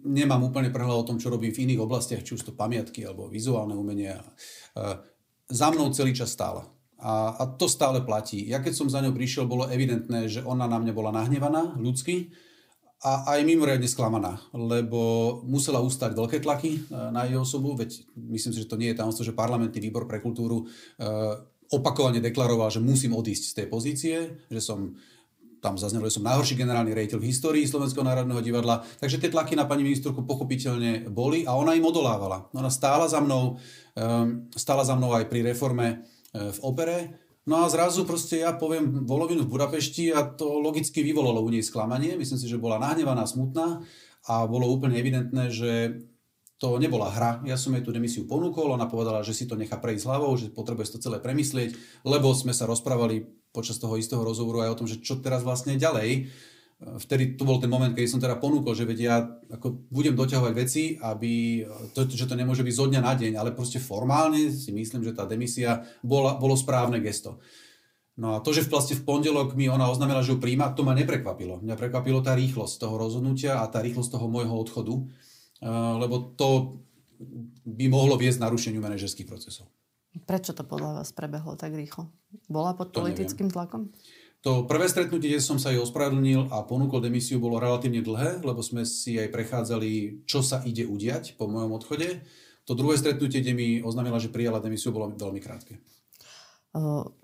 nemám 0.01 0.41
úplne 0.41 0.73
prehľad 0.73 1.05
o 1.05 1.07
tom, 1.07 1.17
čo 1.21 1.29
robím 1.29 1.53
v 1.53 1.69
iných 1.69 1.83
oblastiach, 1.85 2.25
či 2.25 2.33
už 2.33 2.49
to 2.49 2.57
pamiatky 2.57 3.05
alebo 3.05 3.29
vizuálne 3.29 3.77
umenie. 3.77 4.17
Uh, 4.73 5.01
za 5.45 5.69
mnou 5.69 5.93
celý 5.93 6.17
čas 6.17 6.33
stála. 6.33 6.65
A, 6.97 7.37
a 7.37 7.43
to 7.59 7.69
stále 7.69 8.01
platí. 8.01 8.47
Ja 8.49 8.63
keď 8.63 8.73
som 8.73 8.87
za 8.89 9.03
ňou 9.03 9.13
prišiel, 9.13 9.45
bolo 9.45 9.69
evidentné, 9.69 10.25
že 10.25 10.41
ona 10.41 10.65
na 10.65 10.81
mňa 10.81 10.93
bola 10.95 11.13
nahnevaná 11.13 11.77
ľudsky 11.77 12.33
a 13.05 13.37
aj 13.37 13.45
mimoriadne 13.45 13.85
sklamaná, 13.85 14.41
lebo 14.55 15.37
musela 15.45 15.83
ustať 15.83 16.17
veľké 16.17 16.41
tlaky 16.41 16.89
na 16.89 17.29
jej 17.29 17.37
osobu, 17.37 17.77
veď 17.77 18.01
myslím 18.17 18.53
si, 18.55 18.63
že 18.63 18.71
to 18.71 18.79
nie 18.79 18.89
je 18.89 18.97
tajomstvo, 18.97 19.27
že 19.27 19.37
parlamentný 19.37 19.77
výbor 19.77 20.09
pre 20.09 20.23
kultúru 20.23 20.65
opakovane 21.69 22.23
deklaroval, 22.23 22.71
že 22.73 22.81
musím 22.81 23.13
odísť 23.13 23.43
z 23.51 23.55
tej 23.61 23.67
pozície, 23.69 24.15
že 24.49 24.61
som 24.63 24.97
tam 25.65 25.81
zaznelo, 25.81 26.05
že 26.05 26.21
som 26.21 26.29
najhorší 26.29 26.53
generálny 26.53 26.93
rejiteľ 26.93 27.17
v 27.17 27.29
histórii 27.33 27.65
Slovenského 27.65 28.05
národného 28.05 28.37
divadla. 28.45 28.85
Takže 29.01 29.17
tie 29.17 29.33
tlaky 29.33 29.57
na 29.57 29.65
pani 29.65 29.81
ministerku 29.81 30.21
pochopiteľne 30.21 31.09
boli 31.09 31.41
a 31.49 31.57
ona 31.57 31.73
im 31.73 31.81
odolávala. 31.81 32.53
Ona 32.53 32.69
stála 32.69 33.09
za 33.09 33.17
mnou, 33.17 33.57
um, 33.97 34.45
stála 34.53 34.85
za 34.85 34.93
mnou 34.93 35.17
aj 35.17 35.25
pri 35.25 35.41
reforme 35.41 36.05
uh, 36.05 36.53
v 36.53 36.59
opere. 36.61 36.97
No 37.49 37.65
a 37.65 37.69
zrazu 37.73 38.05
proste 38.05 38.45
ja 38.45 38.53
poviem 38.53 39.09
volovinu 39.09 39.45
v 39.45 39.53
Budapešti 39.57 40.13
a 40.13 40.21
to 40.25 40.61
logicky 40.61 41.01
vyvolalo 41.01 41.41
u 41.41 41.49
nej 41.49 41.65
sklamanie. 41.65 42.13
Myslím 42.13 42.37
si, 42.37 42.45
že 42.45 42.61
bola 42.61 42.77
nahnevaná, 42.77 43.25
smutná 43.25 43.81
a 44.29 44.45
bolo 44.45 44.69
úplne 44.69 44.97
evidentné, 44.97 45.49
že 45.49 46.01
to 46.57 46.81
nebola 46.81 47.11
hra. 47.11 47.45
Ja 47.45 47.59
som 47.59 47.75
jej 47.77 47.83
tú 47.83 47.93
demisiu 47.93 48.25
ponúkol, 48.25 48.73
ona 48.73 48.89
povedala, 48.89 49.21
že 49.21 49.35
si 49.35 49.45
to 49.45 49.59
nechá 49.59 49.77
prejsť 49.77 50.07
hlavou, 50.07 50.33
že 50.39 50.49
potrebuje 50.49 50.97
to 50.97 51.03
celé 51.03 51.21
premyslieť, 51.21 51.75
lebo 52.07 52.33
sme 52.33 52.55
sa 52.55 52.65
rozprávali 52.65 53.27
počas 53.55 53.79
toho 53.79 53.95
istého 53.95 54.19
rozhovoru 54.19 54.67
aj 54.67 54.71
o 54.75 54.79
tom, 54.83 54.87
že 54.91 54.99
čo 54.99 55.23
teraz 55.23 55.47
vlastne 55.47 55.79
ďalej. 55.79 56.27
Vtedy 56.75 57.39
to 57.39 57.47
bol 57.47 57.55
ten 57.63 57.71
moment, 57.71 57.95
keď 57.95 58.03
som 58.11 58.19
teda 58.19 58.35
ponúkol, 58.35 58.75
že 58.75 58.83
veď 58.83 58.97
ja 58.99 59.23
ako 59.47 59.87
budem 59.87 60.11
doťahovať 60.11 60.53
veci, 60.59 60.99
aby 60.99 61.63
to, 61.95 62.03
že 62.11 62.27
to 62.27 62.35
nemôže 62.35 62.67
byť 62.67 62.75
zo 62.75 62.91
dňa 62.91 62.99
na 62.99 63.15
deň, 63.15 63.39
ale 63.39 63.55
proste 63.55 63.79
formálne 63.79 64.51
si 64.51 64.75
myslím, 64.75 64.99
že 65.07 65.15
tá 65.15 65.23
demisia 65.23 65.87
bola, 66.03 66.35
bolo 66.35 66.59
správne 66.59 66.99
gesto. 66.99 67.39
No 68.19 68.35
a 68.35 68.43
to, 68.43 68.51
že 68.51 68.67
vlastne 68.67 68.99
v 68.99 69.07
pondelok 69.07 69.55
mi 69.55 69.71
ona 69.71 69.87
oznámila, 69.87 70.19
že 70.19 70.35
ju 70.35 70.43
príjma, 70.43 70.75
to 70.75 70.83
ma 70.83 70.91
neprekvapilo. 70.91 71.63
Mňa 71.63 71.79
prekvapilo 71.79 72.19
tá 72.19 72.35
rýchlosť 72.35 72.83
toho 72.83 72.99
rozhodnutia 72.99 73.63
a 73.63 73.71
tá 73.71 73.79
rýchlosť 73.79 74.19
toho 74.19 74.27
môjho 74.27 74.55
odchodu 74.55 74.99
lebo 75.99 76.35
to 76.35 76.79
by 77.65 77.85
mohlo 77.87 78.19
viesť 78.19 78.43
narušeniu 78.43 78.83
manažerských 78.83 79.27
procesov. 79.27 79.71
Prečo 80.25 80.57
to 80.57 80.65
podľa 80.65 81.01
vás 81.01 81.13
prebehlo 81.13 81.53
tak 81.53 81.77
rýchlo? 81.77 82.09
Bola 82.49 82.73
pod 82.73 82.91
to 82.91 83.01
politickým 83.01 83.49
neviem. 83.49 83.55
tlakom? 83.55 83.81
To 84.45 84.65
prvé 84.69 84.85
stretnutie, 84.85 85.33
kde 85.33 85.41
som 85.41 85.57
sa 85.57 85.73
jej 85.73 85.81
ospravedlnil 85.81 86.53
a 86.53 86.61
ponúkol 86.65 87.01
demisiu, 87.01 87.41
bolo 87.41 87.57
relatívne 87.57 88.05
dlhé, 88.05 88.45
lebo 88.45 88.61
sme 88.61 88.85
si 88.85 89.17
aj 89.17 89.33
prechádzali, 89.33 90.21
čo 90.29 90.45
sa 90.45 90.61
ide 90.61 90.85
udiať 90.85 91.33
po 91.33 91.49
mojom 91.49 91.73
odchode. 91.73 92.21
To 92.69 92.77
druhé 92.77 92.97
stretnutie, 92.97 93.41
kde 93.41 93.53
mi 93.57 93.67
oznámila, 93.81 94.21
že 94.21 94.33
prijala 94.33 94.61
demisiu, 94.61 94.93
bolo 94.93 95.13
veľmi 95.13 95.41
krátke. 95.41 95.81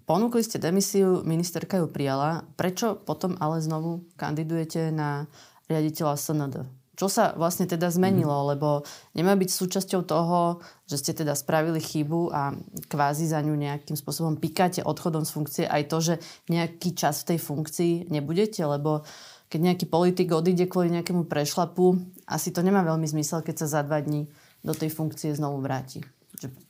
Ponúkli 0.08 0.41
ste 0.41 0.58
demisiu, 0.58 1.22
ministerka 1.27 1.77
ju 1.77 1.91
prijala. 1.91 2.48
Prečo 2.55 2.98
potom 2.98 3.36
ale 3.38 3.60
znovu 3.60 4.08
kandidujete 4.15 4.89
na 4.89 5.27
riaditeľa 5.67 6.15
SND? 6.15 6.55
Čo 7.01 7.10
sa 7.10 7.34
vlastne 7.34 7.65
teda 7.65 7.89
zmenilo, 7.89 8.46
mm. 8.46 8.48
lebo 8.53 8.86
nemá 9.17 9.34
byť 9.34 9.50
súčasťou 9.50 10.05
toho, 10.05 10.62
že 10.86 11.01
ste 11.01 11.17
teda 11.17 11.34
spravili 11.34 11.81
chybu 11.81 12.29
a 12.29 12.53
kvázi 12.86 13.25
za 13.25 13.41
ňu 13.41 13.58
nejakým 13.58 13.98
spôsobom 13.98 14.38
pikáte 14.38 14.86
odchodom 14.86 15.25
z 15.25 15.34
funkcie 15.34 15.65
aj 15.65 15.89
to, 15.89 15.98
že 15.98 16.15
nejaký 16.53 16.93
čas 16.93 17.25
v 17.25 17.34
tej 17.34 17.39
funkcii 17.41 17.93
nebudete, 18.13 18.62
lebo 18.62 19.01
keď 19.50 19.60
nejaký 19.74 19.86
politik 19.89 20.29
odíde 20.29 20.70
kvôli 20.70 20.93
nejakému 20.93 21.25
prešlapu, 21.25 21.98
asi 22.29 22.53
to 22.53 22.62
nemá 22.62 22.86
veľmi 22.86 23.10
zmysel, 23.10 23.41
keď 23.41 23.65
sa 23.65 23.81
za 23.81 23.81
dva 23.81 23.98
dní 23.98 24.29
do 24.62 24.77
tej 24.77 24.93
funkcie 24.93 25.34
znovu 25.34 25.58
vráti. 25.58 26.05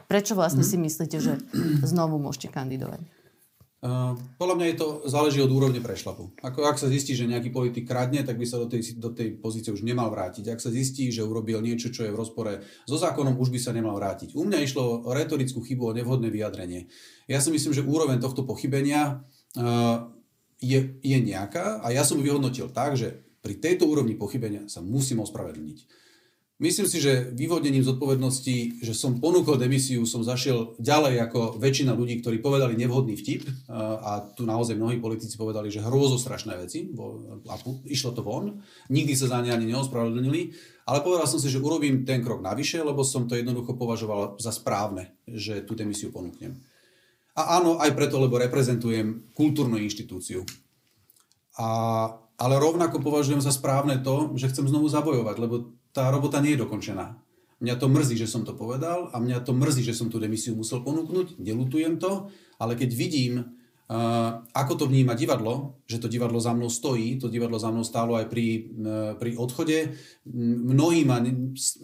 Prečo 0.08 0.32
vlastne 0.40 0.64
mm. 0.64 0.70
si 0.72 0.78
myslíte, 0.80 1.18
že 1.20 1.44
znovu 1.84 2.24
môžete 2.24 2.48
kandidovať? 2.56 3.04
Uh, 3.82 4.14
podľa 4.38 4.62
mňa 4.62 4.68
je 4.70 4.78
to 4.78 4.88
záleží 5.10 5.42
od 5.42 5.50
úrovne 5.50 5.82
prešlapu. 5.82 6.30
Ako 6.46 6.70
ak 6.70 6.78
sa 6.78 6.86
zistí, 6.86 7.18
že 7.18 7.26
nejaký 7.26 7.50
politik 7.50 7.90
kradne, 7.90 8.22
tak 8.22 8.38
by 8.38 8.46
sa 8.46 8.62
do 8.62 8.70
tej, 8.70 8.94
do 8.94 9.10
tej 9.10 9.42
pozície 9.42 9.74
už 9.74 9.82
nemal 9.82 10.14
vrátiť. 10.14 10.54
Ak 10.54 10.62
sa 10.62 10.70
zistí, 10.70 11.10
že 11.10 11.26
urobil 11.26 11.58
niečo, 11.66 11.90
čo 11.90 12.06
je 12.06 12.14
v 12.14 12.20
rozpore 12.22 12.62
so 12.86 12.94
zákonom, 12.94 13.42
už 13.42 13.50
by 13.50 13.58
sa 13.58 13.74
nemal 13.74 13.98
vrátiť. 13.98 14.38
U 14.38 14.46
mňa 14.46 14.62
išlo 14.62 15.02
o 15.02 15.10
retorickú 15.18 15.66
chybu, 15.66 15.84
o 15.90 15.98
nevhodné 15.98 16.30
vyjadrenie. 16.30 16.94
Ja 17.26 17.42
si 17.42 17.50
myslím, 17.50 17.74
že 17.74 17.82
úroveň 17.82 18.22
tohto 18.22 18.46
pochybenia 18.46 19.26
uh, 19.58 20.14
je, 20.62 21.02
je 21.02 21.18
nejaká 21.18 21.82
a 21.82 21.90
ja 21.90 22.06
som 22.06 22.22
vyhodnotil 22.22 22.70
tak, 22.70 22.94
že 22.94 23.26
pri 23.42 23.58
tejto 23.58 23.90
úrovni 23.90 24.14
pochybenia 24.14 24.70
sa 24.70 24.86
musím 24.86 25.26
ospravedlniť. 25.26 25.78
Myslím 26.62 26.86
si, 26.86 27.02
že 27.02 27.34
vyvodením 27.34 27.82
zodpovednosti, 27.82 28.86
že 28.86 28.94
som 28.94 29.18
ponúkol 29.18 29.58
demisiu, 29.58 30.06
som 30.06 30.22
zašiel 30.22 30.78
ďalej 30.78 31.18
ako 31.26 31.58
väčšina 31.58 31.98
ľudí, 31.98 32.22
ktorí 32.22 32.38
povedali 32.38 32.78
nevhodný 32.78 33.18
vtip 33.18 33.50
a 33.74 34.22
tu 34.38 34.46
naozaj 34.46 34.78
mnohí 34.78 35.02
politici 35.02 35.42
povedali, 35.42 35.74
že 35.74 35.82
hrôzo 35.82 36.22
strašné 36.22 36.62
veci 36.62 36.86
a 37.50 37.58
išlo 37.90 38.14
to 38.14 38.22
von. 38.22 38.62
Nikdy 38.94 39.14
sa 39.18 39.34
za 39.34 39.42
ne 39.42 39.50
ani 39.50 39.74
neospravedlnili, 39.74 40.42
ale 40.86 41.02
povedal 41.02 41.26
som 41.26 41.42
si, 41.42 41.50
že 41.50 41.58
urobím 41.58 42.06
ten 42.06 42.22
krok 42.22 42.46
navyše, 42.46 42.86
lebo 42.86 43.02
som 43.02 43.26
to 43.26 43.34
jednoducho 43.34 43.74
považoval 43.74 44.38
za 44.38 44.54
správne, 44.54 45.18
že 45.26 45.66
tú 45.66 45.74
demisiu 45.74 46.14
ponúknem. 46.14 46.62
A 47.42 47.58
áno, 47.58 47.82
aj 47.82 47.90
preto, 47.98 48.22
lebo 48.22 48.38
reprezentujem 48.38 49.34
kultúrnu 49.34 49.82
inštitúciu. 49.82 50.46
A, 51.58 51.68
ale 52.38 52.54
rovnako 52.62 53.02
považujem 53.02 53.42
za 53.42 53.50
správne 53.50 53.98
to, 54.06 54.38
že 54.38 54.54
chcem 54.54 54.70
znovu 54.70 54.94
zabojovať, 54.94 55.36
lebo 55.42 55.81
tá 55.92 56.08
robota 56.12 56.40
nie 56.40 56.56
je 56.56 56.64
dokončená. 56.64 57.16
Mňa 57.62 57.76
to 57.78 57.88
mrzí, 57.94 58.18
že 58.18 58.26
som 58.26 58.42
to 58.42 58.58
povedal 58.58 59.14
a 59.14 59.22
mňa 59.22 59.46
to 59.46 59.54
mrzí, 59.54 59.86
že 59.86 59.94
som 59.94 60.10
tú 60.10 60.18
demisiu 60.18 60.58
musel 60.58 60.82
ponúknuť, 60.82 61.38
nelutujem 61.38 62.02
to, 62.02 62.34
ale 62.58 62.74
keď 62.74 62.90
vidím, 62.98 63.61
ako 64.56 64.74
to 64.80 64.86
vníma 64.88 65.20
divadlo, 65.20 65.84
že 65.84 66.00
to 66.00 66.08
divadlo 66.08 66.40
za 66.40 66.56
mnou 66.56 66.72
stojí, 66.72 67.20
to 67.20 67.28
divadlo 67.28 67.60
za 67.60 67.76
mnou 67.76 67.84
stálo 67.84 68.16
aj 68.16 68.32
pri, 68.32 68.72
pri 69.20 69.36
odchode. 69.36 70.00
Mnohí 70.72 71.04
ma, 71.04 71.20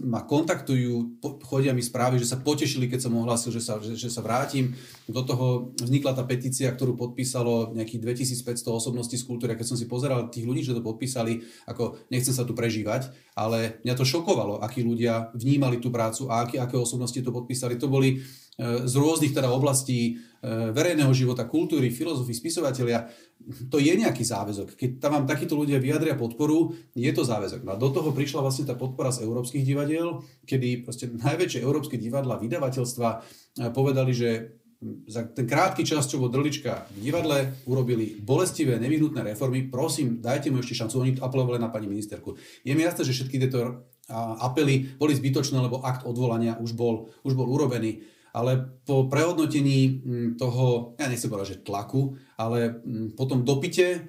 ma 0.07 0.23
kontaktujú, 0.23 1.19
chodia 1.43 1.75
mi 1.75 1.83
správy, 1.83 2.15
že 2.15 2.31
sa 2.31 2.39
potešili, 2.39 2.87
keď 2.87 3.11
som 3.11 3.19
ohlásil, 3.19 3.51
že 3.51 3.59
sa, 3.59 3.83
že, 3.83 3.99
že 3.99 4.07
sa 4.07 4.23
vrátim. 4.23 4.71
Do 5.11 5.19
toho 5.27 5.75
vznikla 5.83 6.15
tá 6.15 6.23
petícia, 6.23 6.71
ktorú 6.71 6.95
podpísalo 6.95 7.75
nejakých 7.75 7.99
2500 8.39 8.71
osobností 8.71 9.19
z 9.19 9.27
kultúry. 9.27 9.59
Keď 9.59 9.67
som 9.67 9.75
si 9.75 9.83
pozeral 9.83 10.31
tých 10.31 10.47
ľudí, 10.47 10.63
že 10.63 10.79
to 10.79 10.85
podpísali, 10.85 11.43
ako 11.67 12.07
nechcem 12.07 12.31
sa 12.31 12.47
tu 12.47 12.55
prežívať, 12.55 13.11
ale 13.35 13.83
mňa 13.83 13.93
to 13.99 14.07
šokovalo, 14.07 14.63
akí 14.63 14.79
ľudia 14.79 15.35
vnímali 15.35 15.83
tú 15.83 15.91
prácu 15.91 16.31
a 16.31 16.47
aké, 16.47 16.55
aké 16.55 16.79
osobnosti 16.79 17.19
to 17.19 17.35
podpísali. 17.35 17.75
To 17.75 17.91
boli 17.91 18.23
z 18.57 18.93
rôznych 18.97 19.37
teda 19.37 19.53
oblastí 19.53 20.17
e, 20.41 20.73
verejného 20.73 21.13
života, 21.13 21.45
kultúry, 21.45 21.93
filozofii, 21.93 22.33
spisovatelia, 22.33 23.05
to 23.69 23.77
je 23.77 23.93
nejaký 23.93 24.25
záväzok. 24.25 24.73
Keď 24.73 24.89
tam 24.97 25.13
vám 25.13 25.25
takíto 25.29 25.53
ľudia 25.53 25.77
vyjadria 25.77 26.17
podporu, 26.17 26.73
je 26.97 27.11
to 27.13 27.21
záväzok. 27.21 27.61
No 27.61 27.77
a 27.77 27.81
do 27.81 27.93
toho 27.93 28.09
prišla 28.09 28.41
vlastne 28.41 28.65
tá 28.65 28.73
podpora 28.73 29.13
z 29.13 29.29
európskych 29.29 29.61
divadiel, 29.61 30.25
kedy 30.49 30.81
proste 30.81 31.05
najväčšie 31.13 31.61
európske 31.61 32.01
divadla, 32.01 32.41
vydavateľstva 32.41 33.07
e, 33.13 33.17
povedali, 33.69 34.11
že 34.17 34.29
za 35.09 35.25
ten 35.25 35.49
krátky 35.49 35.81
čas, 35.81 36.05
čo 36.05 36.21
bol 36.21 36.29
Drlička 36.29 36.85
v 36.97 37.09
divadle, 37.09 37.65
urobili 37.65 38.17
bolestivé, 38.21 38.77
nevyhnutné 38.77 39.25
reformy. 39.25 39.69
Prosím, 39.69 40.21
dajte 40.21 40.53
mu 40.53 40.61
ešte 40.61 40.77
šancu. 40.77 40.95
Oni 41.01 41.11
apelovali 41.17 41.57
na 41.57 41.73
pani 41.73 41.89
ministerku. 41.89 42.37
Je 42.61 42.77
mi 42.77 42.85
jasné, 42.85 43.01
že 43.01 43.13
všetky 43.17 43.41
tieto 43.41 43.89
apely 44.13 44.97
boli 45.01 45.17
zbytočné, 45.17 45.57
lebo 45.57 45.81
akt 45.81 46.05
odvolania 46.05 46.61
už 46.61 46.77
bol, 46.77 47.09
už 47.25 47.33
bol 47.33 47.49
urobený 47.49 48.16
ale 48.37 48.77
po 48.85 49.09
prehodnotení 49.09 49.79
mm, 49.89 50.29
toho, 50.37 50.93
ja 51.01 51.09
nechcem 51.09 51.25
povedať, 51.25 51.57
že 51.57 51.63
tlaku, 51.65 52.13
ale 52.37 52.85
mm, 52.85 53.17
po 53.17 53.25
tom 53.25 53.41
dopite, 53.41 53.87
e, 53.97 53.99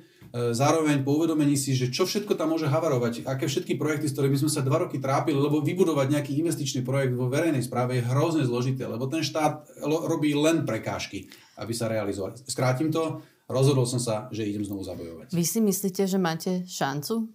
zároveň 0.52 1.00
po 1.00 1.16
uvedomení 1.16 1.56
si, 1.56 1.72
že 1.72 1.88
čo 1.88 2.04
všetko 2.04 2.36
tam 2.36 2.52
môže 2.52 2.68
havarovať, 2.68 3.24
aké 3.24 3.48
všetky 3.48 3.80
projekty, 3.80 4.12
s 4.12 4.12
ktorými 4.12 4.36
sme 4.36 4.52
sa 4.52 4.60
dva 4.60 4.84
roky 4.84 5.00
trápili, 5.00 5.40
lebo 5.40 5.64
vybudovať 5.64 6.12
nejaký 6.12 6.36
investičný 6.44 6.84
projekt 6.84 7.16
vo 7.16 7.32
verejnej 7.32 7.64
správe 7.64 7.96
je 7.96 8.04
hrozne 8.04 8.44
zložité, 8.44 8.84
lebo 8.84 9.08
ten 9.08 9.24
štát 9.24 9.64
robí 9.84 10.36
len 10.36 10.68
prekážky, 10.68 11.32
aby 11.56 11.72
sa 11.72 11.88
realizovali. 11.88 12.36
Skrátim 12.44 12.92
to, 12.92 13.24
rozhodol 13.48 13.88
som 13.88 13.96
sa, 13.96 14.28
že 14.28 14.44
idem 14.44 14.60
znovu 14.60 14.84
zabojovať. 14.84 15.32
Vy 15.32 15.44
si 15.48 15.64
myslíte, 15.64 16.04
že 16.04 16.20
máte 16.20 16.68
šancu? 16.68 17.32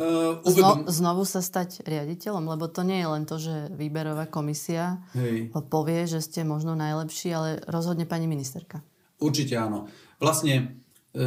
Uh, 0.00 0.40
uvedom... 0.48 0.88
Zno, 0.88 1.12
znovu 1.12 1.22
sa 1.28 1.44
stať 1.44 1.84
riaditeľom? 1.84 2.48
Lebo 2.48 2.72
to 2.72 2.80
nie 2.80 3.04
je 3.04 3.08
len 3.12 3.24
to, 3.28 3.36
že 3.36 3.68
výberová 3.76 4.32
komisia 4.32 5.04
Hej. 5.12 5.52
povie, 5.68 6.08
že 6.08 6.24
ste 6.24 6.40
možno 6.40 6.72
najlepší, 6.72 7.28
ale 7.36 7.60
rozhodne 7.68 8.08
pani 8.08 8.24
ministerka. 8.24 8.80
Určite 9.20 9.60
áno. 9.60 9.92
Vlastne 10.16 10.80
e, 11.12 11.24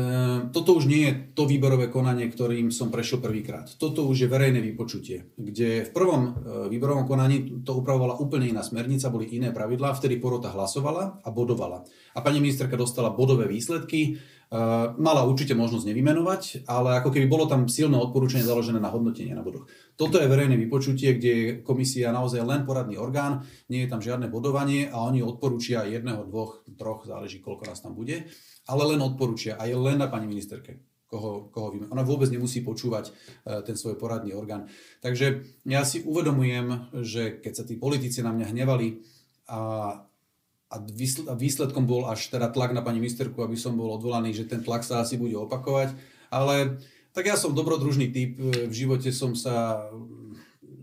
toto 0.50 0.74
už 0.74 0.90
nie 0.90 1.06
je 1.06 1.14
to 1.38 1.46
výberové 1.46 1.94
konanie, 1.94 2.26
ktorým 2.26 2.74
som 2.74 2.90
prešiel 2.90 3.22
prvýkrát. 3.22 3.70
Toto 3.78 4.10
už 4.10 4.26
je 4.26 4.34
verejné 4.34 4.58
vypočutie, 4.66 5.38
kde 5.38 5.86
v 5.86 5.92
prvom 5.94 6.22
e, 6.26 6.30
výberovom 6.74 7.06
konaní 7.06 7.62
to 7.62 7.78
upravovala 7.78 8.18
úplne 8.18 8.50
iná 8.50 8.66
smernica, 8.66 9.14
boli 9.14 9.30
iné 9.38 9.54
pravidlá, 9.54 9.94
vtedy 9.94 10.18
porota 10.18 10.50
hlasovala 10.50 11.22
a 11.22 11.30
bodovala. 11.30 11.86
A 12.18 12.26
pani 12.26 12.42
ministerka 12.42 12.74
dostala 12.74 13.14
bodové 13.14 13.46
výsledky, 13.46 14.18
mala 15.02 15.26
určite 15.26 15.58
možnosť 15.58 15.90
nevymenovať, 15.90 16.70
ale 16.70 17.02
ako 17.02 17.10
keby 17.10 17.26
bolo 17.26 17.50
tam 17.50 17.66
silné 17.66 17.98
odporúčanie 17.98 18.46
založené 18.46 18.78
na 18.78 18.94
hodnotenie 18.94 19.34
na 19.34 19.42
bodoch. 19.42 19.66
Toto 19.98 20.22
je 20.22 20.30
verejné 20.30 20.54
vypočutie, 20.62 21.18
kde 21.18 21.32
je 21.34 21.46
komisia 21.66 22.14
naozaj 22.14 22.46
len 22.46 22.62
poradný 22.62 23.02
orgán, 23.02 23.42
nie 23.74 23.82
je 23.82 23.90
tam 23.90 23.98
žiadne 23.98 24.30
bodovanie 24.30 24.94
a 24.94 25.02
oni 25.10 25.26
odporúčia 25.26 25.90
jedného, 25.90 26.30
dvoch, 26.30 26.62
troch, 26.78 27.10
záleží 27.10 27.42
koľko 27.42 27.66
nás 27.66 27.82
tam 27.82 27.98
bude, 27.98 28.30
ale 28.70 28.84
len 28.94 29.02
odporúčia 29.02 29.58
a 29.58 29.66
je 29.66 29.74
len 29.74 29.98
na 29.98 30.06
pani 30.06 30.30
ministerke. 30.30 30.86
Koho, 31.14 31.54
koho 31.54 31.70
vymenuje. 31.70 31.94
Ona 31.94 32.02
vôbec 32.02 32.26
nemusí 32.34 32.66
počúvať 32.66 33.14
uh, 33.14 33.62
ten 33.62 33.78
svoj 33.78 34.02
poradný 34.02 34.34
orgán. 34.34 34.66
Takže 34.98 35.46
ja 35.62 35.86
si 35.86 36.02
uvedomujem, 36.02 36.90
že 37.06 37.38
keď 37.38 37.54
sa 37.54 37.62
tí 37.70 37.78
politici 37.78 38.26
na 38.26 38.34
mňa 38.34 38.50
hnevali 38.50 38.98
a 39.46 39.94
a 40.74 41.34
výsledkom 41.38 41.86
bol 41.86 42.10
až 42.10 42.34
teda 42.34 42.50
tlak 42.50 42.74
na 42.74 42.82
pani 42.82 42.98
ministerku, 42.98 43.46
aby 43.46 43.54
som 43.54 43.78
bol 43.78 43.94
odvolaný, 43.94 44.34
že 44.34 44.50
ten 44.50 44.66
tlak 44.66 44.82
sa 44.82 45.06
asi 45.06 45.22
bude 45.22 45.38
opakovať. 45.38 45.94
Ale 46.34 46.82
tak 47.14 47.30
ja 47.30 47.38
som 47.38 47.54
dobrodružný 47.54 48.10
typ, 48.10 48.42
v 48.42 48.74
živote 48.74 49.14
som 49.14 49.38
sa 49.38 49.86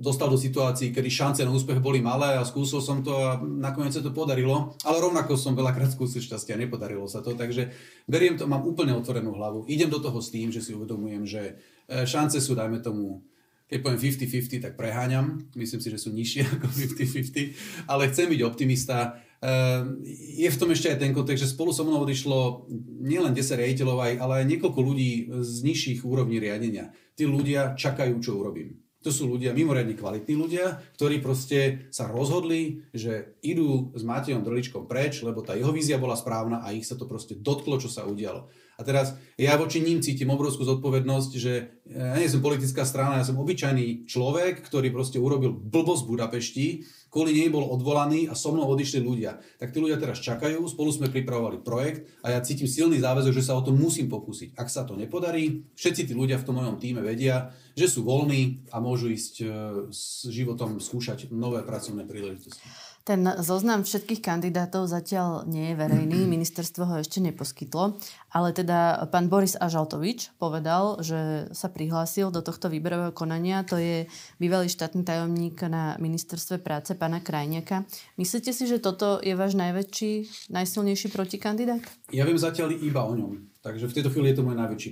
dostal 0.01 0.33
do 0.33 0.41
situácií, 0.41 0.97
kedy 0.97 1.13
šance 1.13 1.45
na 1.45 1.53
úspech 1.53 1.77
boli 1.85 2.01
malé 2.01 2.41
a 2.41 2.49
skúsil 2.49 2.81
som 2.81 3.05
to 3.05 3.13
a 3.13 3.37
nakoniec 3.37 3.93
sa 3.93 4.01
to 4.01 4.17
podarilo, 4.17 4.73
ale 4.81 4.97
rovnako 4.97 5.37
som 5.37 5.53
veľakrát 5.53 5.93
skúsil 5.93 6.25
a 6.25 6.57
nepodarilo 6.57 7.05
sa 7.05 7.21
to, 7.21 7.37
takže 7.37 7.69
beriem 8.09 8.41
to, 8.41 8.49
mám 8.49 8.65
úplne 8.65 8.97
otvorenú 8.97 9.37
hlavu. 9.37 9.69
Idem 9.69 9.93
do 9.93 10.01
toho 10.01 10.25
s 10.25 10.33
tým, 10.33 10.49
že 10.49 10.65
si 10.65 10.73
uvedomujem, 10.73 11.29
že 11.29 11.43
e, 11.85 12.09
šance 12.09 12.41
sú, 12.41 12.57
dajme 12.57 12.81
tomu, 12.81 13.21
keď 13.69 13.79
poviem 13.85 14.01
50-50, 14.01 14.67
tak 14.67 14.75
preháňam. 14.75 15.47
Myslím 15.55 15.79
si, 15.79 15.89
že 15.93 16.01
sú 16.01 16.11
nižšie 16.11 16.43
ako 16.59 16.67
50-50, 16.67 17.87
ale 17.87 18.09
chcem 18.09 18.27
byť 18.33 18.41
optimista. 18.43 19.21
Ehm, 19.41 20.05
je 20.37 20.49
v 20.53 20.61
tom 20.61 20.69
ešte 20.69 20.93
aj 20.93 21.01
ten 21.01 21.17
kontext, 21.17 21.49
že 21.49 21.53
spolu 21.57 21.73
so 21.73 21.81
mnou 21.81 22.05
odišlo 22.05 22.69
nielen 23.01 23.33
10 23.33 23.57
riaditeľov, 23.57 24.21
ale 24.21 24.45
aj 24.45 24.51
niekoľko 24.53 24.81
ľudí 24.85 25.33
z 25.41 25.55
nižších 25.65 26.05
úrovní 26.05 26.37
riadenia. 26.37 26.93
Tí 27.17 27.25
ľudia 27.25 27.73
čakajú, 27.73 28.21
čo 28.21 28.37
urobím. 28.37 28.77
To 29.01 29.09
sú 29.09 29.33
ľudia, 29.33 29.57
mimoriadne 29.57 29.97
kvalitní 29.97 30.37
ľudia, 30.37 30.77
ktorí 31.01 31.25
proste 31.25 31.89
sa 31.89 32.05
rozhodli, 32.05 32.85
že 32.93 33.41
idú 33.41 33.97
s 33.97 34.05
Matejom 34.05 34.45
Drličkom 34.45 34.85
preč, 34.85 35.25
lebo 35.25 35.41
tá 35.41 35.57
jeho 35.57 35.73
vízia 35.73 35.97
bola 35.97 36.13
správna 36.13 36.61
a 36.61 36.77
ich 36.77 36.85
sa 36.85 37.01
to 37.01 37.09
proste 37.09 37.41
dotklo, 37.41 37.81
čo 37.81 37.89
sa 37.89 38.05
udialo. 38.05 38.53
A 38.81 38.83
teraz 38.83 39.13
ja 39.37 39.61
voči 39.61 39.85
ním 39.85 40.01
cítim 40.01 40.33
obrovskú 40.33 40.65
zodpovednosť, 40.65 41.33
že 41.37 41.53
ja 41.85 42.17
nie 42.17 42.33
som 42.33 42.41
politická 42.41 42.89
strana, 42.89 43.21
ja 43.21 43.29
som 43.29 43.37
obyčajný 43.37 44.09
človek, 44.09 44.65
ktorý 44.65 44.89
proste 44.89 45.21
urobil 45.21 45.53
blbosť 45.53 46.03
v 46.09 46.11
Budapešti, 46.17 46.67
kvôli 47.13 47.37
nej 47.37 47.53
bol 47.53 47.69
odvolaný 47.69 48.31
a 48.31 48.39
so 48.39 48.57
mnou 48.57 48.65
odišli 48.73 49.05
ľudia. 49.05 49.43
Tak 49.61 49.77
tí 49.77 49.85
ľudia 49.85 50.01
teraz 50.01 50.23
čakajú, 50.25 50.65
spolu 50.65 50.89
sme 50.97 51.13
pripravovali 51.13 51.61
projekt 51.61 52.09
a 52.25 52.33
ja 52.33 52.41
cítim 52.41 52.71
silný 52.71 53.03
záväzok, 53.03 53.37
že 53.37 53.45
sa 53.45 53.59
o 53.59 53.61
to 53.61 53.77
musím 53.77 54.09
pokúsiť. 54.09 54.57
Ak 54.57 54.73
sa 54.73 54.89
to 54.89 54.97
nepodarí, 54.97 55.69
všetci 55.77 56.09
tí 56.09 56.13
ľudia 56.17 56.41
v 56.41 56.47
tom 56.47 56.57
mojom 56.57 56.81
týme 56.81 57.05
vedia, 57.05 57.53
že 57.77 57.91
sú 57.91 58.07
voľní 58.07 58.65
a 58.73 58.81
môžu 58.81 59.11
ísť 59.11 59.35
e, 59.43 59.47
s 59.91 60.25
životom 60.31 60.79
skúšať 60.79 61.29
nové 61.35 61.61
pracovné 61.67 62.07
príležitosti. 62.07 62.65
Ten 63.11 63.27
zoznam 63.43 63.83
všetkých 63.83 64.23
kandidátov 64.23 64.87
zatiaľ 64.87 65.43
nie 65.43 65.75
je 65.75 65.83
verejný, 65.83 66.23
ministerstvo 66.39 66.87
ho 66.87 66.95
ešte 67.03 67.19
neposkytlo, 67.19 67.99
ale 68.31 68.55
teda 68.55 69.03
pán 69.11 69.27
Boris 69.27 69.59
Ažaltovič 69.59 70.31
povedal, 70.39 71.03
že 71.03 71.51
sa 71.51 71.67
prihlásil 71.75 72.31
do 72.31 72.39
tohto 72.39 72.71
výberového 72.71 73.11
konania, 73.11 73.67
to 73.67 73.83
je 73.83 74.07
bývalý 74.39 74.71
štátny 74.71 75.03
tajomník 75.03 75.59
na 75.67 75.99
ministerstve 75.99 76.63
práce 76.63 76.95
pána 76.95 77.19
Krajniaka. 77.19 77.83
Myslíte 78.15 78.55
si, 78.55 78.71
že 78.71 78.79
toto 78.79 79.19
je 79.19 79.35
váš 79.35 79.59
najväčší, 79.59 80.47
najsilnejší 80.55 81.11
protikandidát? 81.11 81.83
Ja 82.15 82.23
viem 82.23 82.39
zatiaľ 82.39 82.79
iba 82.79 83.03
o 83.03 83.19
ňom, 83.19 83.59
takže 83.59 83.91
v 83.91 83.95
tejto 83.99 84.15
chvíli 84.15 84.31
je 84.31 84.39
to 84.39 84.47
môj 84.47 84.55
najväčší 84.55 84.91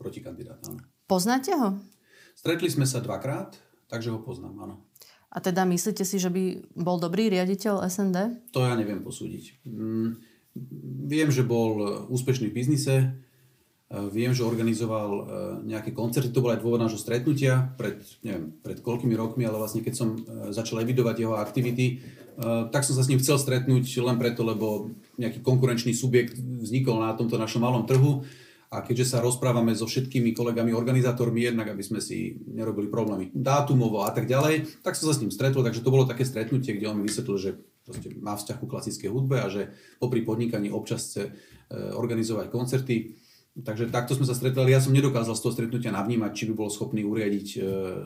protikandidát. 0.00 0.64
Áno. 0.64 0.80
Poznáte 1.04 1.52
ho? 1.60 1.76
Stretli 2.40 2.72
sme 2.72 2.88
sa 2.88 3.04
dvakrát, 3.04 3.52
takže 3.92 4.16
ho 4.16 4.24
poznám, 4.24 4.64
áno. 4.64 4.93
A 5.34 5.42
teda 5.42 5.66
myslíte 5.66 6.06
si, 6.06 6.22
že 6.22 6.30
by 6.30 6.62
bol 6.78 7.02
dobrý 7.02 7.26
riaditeľ 7.26 7.82
SND? 7.90 8.46
To 8.54 8.62
ja 8.62 8.78
neviem 8.78 9.02
posúdiť. 9.02 9.66
Mm, 9.66 10.22
viem, 11.10 11.28
že 11.34 11.42
bol 11.42 12.06
úspešný 12.06 12.54
v 12.54 12.56
biznise, 12.62 12.94
e, 13.02 13.06
viem, 14.14 14.30
že 14.30 14.46
organizoval 14.46 15.10
e, 15.10 15.22
nejaké 15.74 15.90
koncerty, 15.90 16.30
to 16.30 16.38
bol 16.38 16.54
aj 16.54 16.62
dôvod 16.62 16.78
nášho 16.78 17.02
stretnutia 17.02 17.74
pred, 17.74 17.98
neviem, 18.22 18.54
pred 18.62 18.78
koľkými 18.78 19.18
rokmi, 19.18 19.42
ale 19.42 19.58
vlastne 19.58 19.82
keď 19.82 19.94
som 19.98 20.08
e, 20.14 20.54
začal 20.54 20.86
evidovať 20.86 21.16
jeho 21.18 21.34
aktivity, 21.34 21.98
tak 22.74 22.82
som 22.82 22.98
sa 22.98 23.06
s 23.06 23.10
ním 23.14 23.22
chcel 23.22 23.38
stretnúť 23.38 23.86
len 24.02 24.18
preto, 24.18 24.42
lebo 24.42 24.90
nejaký 25.22 25.38
konkurenčný 25.38 25.94
subjekt 25.94 26.34
vznikol 26.34 26.98
na 26.98 27.14
tomto 27.14 27.38
našom 27.38 27.62
malom 27.62 27.86
trhu 27.86 28.26
a 28.74 28.82
keďže 28.82 29.14
sa 29.14 29.22
rozprávame 29.22 29.70
so 29.78 29.86
všetkými 29.86 30.34
kolegami 30.34 30.74
organizátormi, 30.74 31.46
jednak 31.46 31.70
aby 31.70 31.82
sme 31.86 32.02
si 32.02 32.42
nerobili 32.50 32.90
problémy 32.90 33.30
dátumovo 33.30 34.02
a 34.02 34.10
tak 34.10 34.26
ďalej, 34.26 34.82
tak 34.82 34.98
som 34.98 35.06
sa 35.06 35.14
s 35.14 35.22
ním 35.22 35.30
stretol, 35.30 35.62
takže 35.62 35.86
to 35.86 35.94
bolo 35.94 36.10
také 36.10 36.26
stretnutie, 36.26 36.74
kde 36.74 36.90
on 36.90 36.98
mi 36.98 37.06
vysvetlil, 37.06 37.38
že 37.38 37.50
má 38.18 38.34
vzťah 38.34 38.58
ku 38.58 38.66
klasickej 38.66 39.12
hudbe 39.14 39.38
a 39.38 39.46
že 39.46 39.70
popri 40.02 40.26
podnikaní 40.26 40.74
občas 40.74 41.06
chce 41.06 41.22
e, 41.28 41.30
organizovať 41.94 42.50
koncerty. 42.50 43.14
Takže 43.54 43.92
takto 43.94 44.18
sme 44.18 44.26
sa 44.26 44.34
stretli, 44.34 44.74
ja 44.74 44.82
som 44.82 44.90
nedokázal 44.90 45.38
z 45.38 45.42
toho 45.46 45.54
stretnutia 45.54 45.94
navnímať, 45.94 46.32
či 46.34 46.44
by 46.50 46.54
bol 46.58 46.72
schopný 46.72 47.06
uriadiť 47.06 47.46
e, 47.54 47.58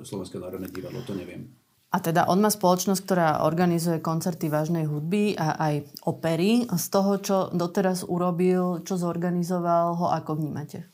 Slovenské 0.04 0.36
národné 0.36 0.68
divadlo, 0.68 1.00
to 1.06 1.16
neviem. 1.16 1.48
A 1.88 2.04
teda 2.04 2.28
on 2.28 2.44
má 2.44 2.52
spoločnosť, 2.52 3.00
ktorá 3.00 3.28
organizuje 3.48 4.04
koncerty 4.04 4.52
vážnej 4.52 4.84
hudby 4.84 5.32
a 5.40 5.56
aj 5.56 5.88
opery. 6.04 6.68
Z 6.68 6.86
toho, 6.92 7.12
čo 7.16 7.36
doteraz 7.48 8.04
urobil, 8.04 8.84
čo 8.84 9.00
zorganizoval, 9.00 9.96
ho 9.96 10.12
ako 10.12 10.36
vnímate? 10.36 10.84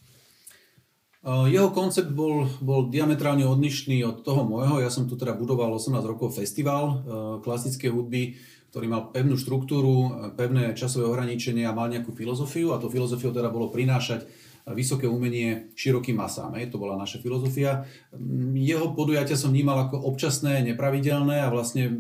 Jeho 1.25 1.73
koncept 1.75 2.15
bol, 2.15 2.47
bol 2.63 2.93
diametrálne 2.93 3.43
odlišný 3.43 4.07
od 4.07 4.23
toho 4.23 4.47
môjho. 4.47 4.85
Ja 4.85 4.93
som 4.93 5.11
tu 5.11 5.19
teda 5.19 5.35
budoval 5.35 5.73
18 5.73 5.99
rokov 6.05 6.37
festival 6.37 7.01
klasickej 7.43 7.91
hudby, 7.91 8.39
ktorý 8.71 8.87
mal 8.87 9.11
pevnú 9.11 9.35
štruktúru, 9.35 10.31
pevné 10.39 10.79
časové 10.79 11.11
ohraničenie 11.11 11.67
a 11.67 11.75
mal 11.75 11.91
nejakú 11.91 12.15
filozofiu. 12.15 12.71
A 12.71 12.79
to 12.79 12.87
filozofiou 12.93 13.35
teda 13.35 13.51
bolo 13.51 13.73
prinášať 13.73 14.31
vysoké 14.73 15.05
umenie 15.05 15.69
širokým 15.77 16.17
masám. 16.17 16.57
Hej, 16.57 16.73
to 16.73 16.81
bola 16.81 16.97
naša 16.97 17.21
filozofia. 17.21 17.85
Jeho 18.57 18.97
podujatia 18.97 19.37
som 19.37 19.53
vnímal 19.53 19.89
ako 19.89 20.01
občasné, 20.09 20.65
nepravidelné 20.65 21.45
a 21.45 21.53
vlastne 21.53 21.85
e, 21.85 21.93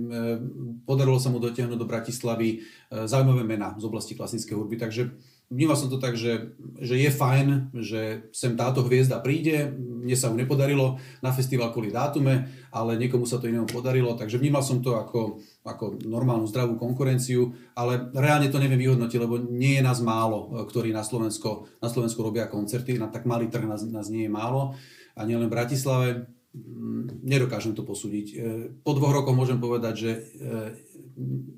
podarilo 0.88 1.20
sa 1.20 1.28
mu 1.28 1.44
dotiahnuť 1.44 1.76
do 1.76 1.84
Bratislavy 1.84 2.48
e, 2.48 2.56
zaujímavé 3.04 3.44
mená 3.44 3.76
z 3.76 3.84
oblasti 3.84 4.16
klasickej 4.16 4.56
hudby. 4.56 4.80
Takže 4.80 5.12
vnímal 5.52 5.76
som 5.76 5.92
to 5.92 6.00
tak, 6.00 6.16
že, 6.16 6.56
že 6.80 6.96
je 6.96 7.10
fajn, 7.12 7.74
že 7.76 8.28
sem 8.32 8.56
táto 8.56 8.84
hviezda 8.84 9.20
príde, 9.20 9.70
mne 9.76 10.16
sa 10.16 10.28
ju 10.28 10.36
nepodarilo 10.36 11.00
na 11.20 11.30
festival 11.32 11.72
kvôli 11.72 11.92
dátume, 11.92 12.48
ale 12.72 12.96
niekomu 13.00 13.24
sa 13.28 13.40
to 13.40 13.48
inému 13.48 13.68
podarilo, 13.68 14.16
takže 14.16 14.40
vnímal 14.40 14.64
som 14.64 14.80
to 14.80 14.96
ako, 14.96 15.40
ako 15.64 16.00
normálnu 16.04 16.44
zdravú 16.48 16.76
konkurenciu, 16.76 17.54
ale 17.76 18.12
reálne 18.12 18.48
to 18.48 18.60
neviem 18.60 18.80
vyhodnotiť, 18.80 19.18
lebo 19.20 19.40
nie 19.40 19.80
je 19.80 19.86
nás 19.86 20.00
málo, 20.04 20.52
ktorí 20.68 20.92
na 20.92 21.06
Slovensko, 21.06 21.68
na 21.80 21.88
Slovensku 21.88 22.20
robia 22.20 22.50
koncerty, 22.50 22.96
na 22.96 23.08
tak 23.08 23.24
malý 23.24 23.48
trh 23.48 23.64
nás, 23.64 23.84
nás 23.88 24.08
nie 24.08 24.26
je 24.26 24.32
málo 24.32 24.76
a 25.14 25.20
nielen 25.22 25.46
v 25.46 25.54
Bratislave, 25.54 26.08
mm, 26.52 27.22
nedokážem 27.22 27.72
to 27.72 27.86
posúdiť. 27.86 28.26
E, 28.32 28.34
po 28.82 28.92
dvoch 28.98 29.14
rokoch 29.14 29.38
môžem 29.38 29.62
povedať, 29.62 29.94
že 29.94 30.10
e, 30.10 30.20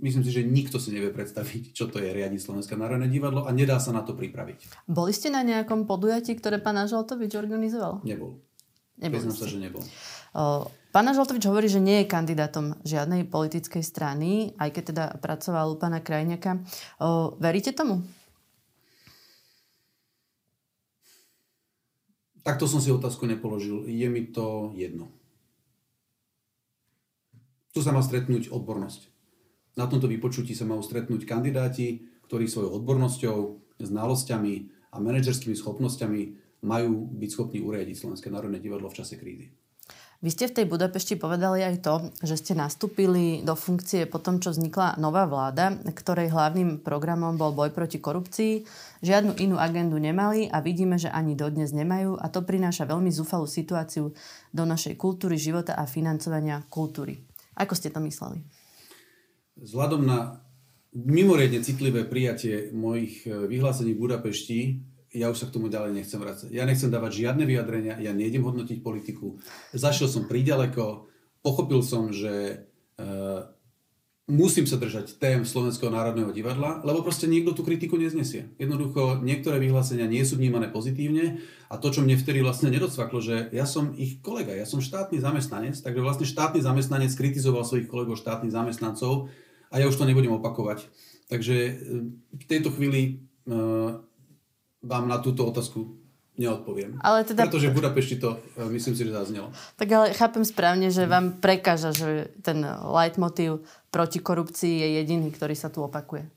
myslím 0.04 0.22
si, 0.22 0.30
že 0.30 0.44
nikto 0.44 0.76
si 0.76 0.92
nevie 0.92 1.08
predstaviť, 1.12 1.72
čo 1.72 1.88
to 1.88 1.98
je 1.98 2.12
riadiť 2.12 2.40
Slovenské 2.40 2.76
národné 2.76 3.08
divadlo 3.08 3.48
a 3.48 3.50
nedá 3.50 3.80
sa 3.80 3.92
na 3.92 4.04
to 4.04 4.12
pripraviť. 4.12 4.88
Boli 4.88 5.12
ste 5.16 5.32
na 5.32 5.40
nejakom 5.40 5.88
podujatí, 5.88 6.36
ktoré 6.36 6.60
pán 6.60 6.76
Žaltovič 6.84 7.32
organizoval? 7.34 8.04
Nebol. 8.04 8.40
Priznám 8.96 9.36
sa, 9.36 9.48
že 9.48 9.60
nebol. 9.60 9.84
Pán 10.92 11.08
Žaltovič 11.12 11.44
hovorí, 11.48 11.68
že 11.68 11.80
nie 11.80 12.04
je 12.04 12.12
kandidátom 12.12 12.80
žiadnej 12.84 13.28
politickej 13.28 13.84
strany, 13.84 14.56
aj 14.56 14.72
keď 14.72 14.84
teda 14.92 15.04
pracoval 15.20 15.72
u 15.72 15.76
pána 15.76 16.00
Krajňaka. 16.00 16.64
Veríte 17.36 17.76
tomu? 17.76 18.04
Takto 22.40 22.70
som 22.70 22.78
si 22.78 22.94
otázku 22.94 23.26
nepoložil. 23.26 23.90
Je 23.90 24.06
mi 24.06 24.22
to 24.28 24.70
jedno. 24.78 25.10
Tu 27.74 27.84
sa 27.84 27.92
má 27.92 28.00
stretnúť 28.00 28.48
odbornosť. 28.48 29.15
Na 29.76 29.84
tomto 29.84 30.08
vypočutí 30.08 30.56
sa 30.56 30.64
majú 30.64 30.80
stretnúť 30.80 31.28
kandidáti, 31.28 32.00
ktorí 32.24 32.48
svojou 32.48 32.80
odbornosťou, 32.80 33.38
znalosťami 33.76 34.54
a 34.92 34.96
manažerskými 34.96 35.52
schopnosťami 35.52 36.20
majú 36.64 37.12
byť 37.12 37.30
schopní 37.30 37.60
uriadiť 37.60 37.94
Slovenské 38.00 38.32
národné 38.32 38.56
divadlo 38.56 38.88
v 38.88 38.96
čase 38.96 39.20
krízy. 39.20 39.52
Vy 40.24 40.32
ste 40.32 40.48
v 40.48 40.56
tej 40.56 40.66
Budapešti 40.72 41.20
povedali 41.20 41.60
aj 41.60 41.84
to, 41.84 41.94
že 42.24 42.40
ste 42.40 42.56
nastúpili 42.56 43.44
do 43.44 43.52
funkcie 43.52 44.08
po 44.08 44.16
tom, 44.16 44.40
čo 44.40 44.48
vznikla 44.48 44.96
nová 44.96 45.28
vláda, 45.28 45.76
ktorej 45.92 46.32
hlavným 46.32 46.80
programom 46.80 47.36
bol 47.36 47.52
boj 47.52 47.68
proti 47.68 48.00
korupcii. 48.00 48.64
Žiadnu 49.04 49.36
inú 49.44 49.60
agendu 49.60 50.00
nemali 50.00 50.48
a 50.48 50.64
vidíme, 50.64 50.96
že 50.96 51.12
ani 51.12 51.36
dodnes 51.36 51.76
nemajú 51.76 52.16
a 52.16 52.32
to 52.32 52.40
prináša 52.40 52.88
veľmi 52.88 53.12
zúfalú 53.12 53.44
situáciu 53.44 54.16
do 54.56 54.64
našej 54.64 54.96
kultúry, 54.96 55.36
života 55.36 55.76
a 55.76 55.84
financovania 55.84 56.64
kultúry. 56.72 57.20
Ako 57.60 57.76
ste 57.76 57.92
to 57.92 58.00
mysleli? 58.00 58.40
Vzhľadom 59.56 60.04
na 60.04 60.40
mimoriadne 60.92 61.64
citlivé 61.64 62.04
prijatie 62.04 62.72
mojich 62.72 63.24
eh, 63.24 63.32
vyhlásení 63.48 63.96
v 63.96 64.02
Budapešti 64.04 64.60
ja 65.16 65.32
už 65.32 65.40
sa 65.40 65.48
k 65.48 65.54
tomu 65.56 65.72
ďalej 65.72 65.96
nechcem 65.96 66.20
vrácať. 66.20 66.48
Ja 66.52 66.68
nechcem 66.68 66.92
dávať 66.92 67.24
žiadne 67.24 67.48
vyjadrenia, 67.48 67.96
ja 67.96 68.12
nejdem 68.12 68.44
hodnotiť 68.44 68.84
politiku. 68.84 69.40
Zašiel 69.72 70.12
som 70.12 70.28
príďaleko, 70.28 71.08
pochopil 71.40 71.80
som, 71.80 72.12
že 72.12 72.68
uh, 73.00 73.48
musím 74.28 74.68
sa 74.68 74.76
držať 74.76 75.16
tém 75.22 75.46
Slovenského 75.46 75.88
národného 75.88 76.34
divadla, 76.36 76.82
lebo 76.84 77.00
proste 77.00 77.30
niekto 77.30 77.56
tú 77.56 77.64
kritiku 77.64 77.96
neznesie. 77.96 78.52
Jednoducho 78.60 79.24
niektoré 79.24 79.56
vyhlásenia 79.56 80.04
nie 80.04 80.26
sú 80.26 80.36
vnímané 80.36 80.68
pozitívne 80.68 81.40
a 81.72 81.80
to, 81.80 81.94
čo 81.94 82.02
mne 82.04 82.18
vtedy 82.18 82.42
vlastne 82.42 82.68
nedocvaklo, 82.68 83.22
že 83.22 83.48
ja 83.56 83.64
som 83.64 83.94
ich 83.96 84.20
kolega, 84.20 84.52
ja 84.52 84.66
som 84.66 84.84
štátny 84.84 85.22
zamestnanec, 85.22 85.78
takže 85.80 86.04
vlastne 86.04 86.26
štátny 86.26 86.60
zamestnanec 86.60 87.14
kritizoval 87.14 87.62
svojich 87.64 87.86
kolegov 87.86 88.18
štátnych 88.18 88.52
zamestnancov 88.52 89.30
a 89.70 89.74
ja 89.78 89.88
už 89.88 89.96
to 89.98 90.08
nebudem 90.08 90.32
opakovať. 90.36 90.86
Takže 91.26 91.56
e, 91.56 91.72
v 92.38 92.44
tejto 92.46 92.70
chvíli 92.70 93.26
uh, 93.50 93.98
vám 94.78 95.04
na 95.10 95.18
túto 95.18 95.42
otázku 95.42 95.98
neodpoviem. 96.36 97.00
Ale 97.00 97.24
teda... 97.24 97.48
Pretože 97.48 97.72
v 97.72 97.76
Budapešti 97.80 98.16
to 98.20 98.38
e, 98.54 98.68
myslím 98.76 98.94
si, 98.94 99.02
že 99.02 99.12
zaznelo. 99.12 99.50
Tak 99.80 99.88
ale 99.90 100.06
chápem 100.12 100.44
správne, 100.44 100.92
že 100.92 101.08
vám 101.08 101.40
prekáža, 101.40 101.96
že 101.96 102.30
ten 102.44 102.62
leitmotiv 102.84 103.64
proti 103.90 104.20
korupcii 104.20 104.84
je 104.84 104.88
jediný, 105.02 105.32
ktorý 105.32 105.56
sa 105.56 105.72
tu 105.72 105.82
opakuje. 105.82 106.28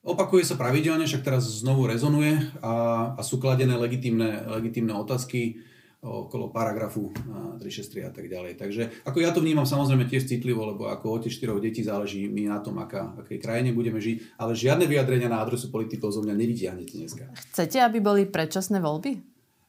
Opakuje 0.00 0.42
sa 0.48 0.56
pravidelne, 0.56 1.04
však 1.04 1.22
teraz 1.22 1.44
znovu 1.60 1.84
rezonuje 1.84 2.40
a, 2.64 2.72
a 3.14 3.20
sú 3.20 3.36
kladené 3.36 3.76
legitímne, 3.76 4.48
legitímne 4.48 4.96
otázky 4.96 5.60
okolo 6.00 6.48
paragrafu 6.48 7.12
363 7.60 8.08
a 8.08 8.10
tak 8.10 8.24
ďalej. 8.24 8.56
Takže 8.56 9.04
ako 9.04 9.20
ja 9.20 9.36
to 9.36 9.44
vnímam 9.44 9.68
samozrejme 9.68 10.08
tiež 10.08 10.24
citlivo, 10.24 10.64
lebo 10.64 10.88
ako 10.88 11.20
otec 11.20 11.28
štyroch 11.28 11.60
detí 11.60 11.84
záleží 11.84 12.24
mi 12.24 12.48
na 12.48 12.64
tom, 12.64 12.80
aká, 12.80 13.20
akej 13.20 13.36
krajine 13.36 13.76
budeme 13.76 14.00
žiť, 14.00 14.40
ale 14.40 14.56
žiadne 14.56 14.88
vyjadrenia 14.88 15.28
na 15.28 15.44
adresu 15.44 15.68
politikov 15.68 16.16
zo 16.16 16.24
mňa 16.24 16.32
nevytiahnete 16.32 16.96
dneska. 16.96 17.24
Chcete, 17.52 17.84
aby 17.84 18.00
boli 18.00 18.24
predčasné 18.24 18.80
voľby? 18.80 19.20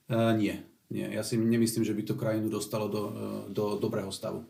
Uh, 0.07 0.31
nie, 0.39 0.55
nie. 0.87 1.03
Ja 1.11 1.19
si 1.27 1.35
nemyslím, 1.35 1.83
že 1.83 1.95
by 1.95 2.03
to 2.07 2.15
krajinu 2.15 2.47
dostalo 2.47 2.87
do, 2.87 3.03
e, 3.11 3.11
do 3.51 3.75
dobrého 3.79 4.11
stavu. 4.11 4.47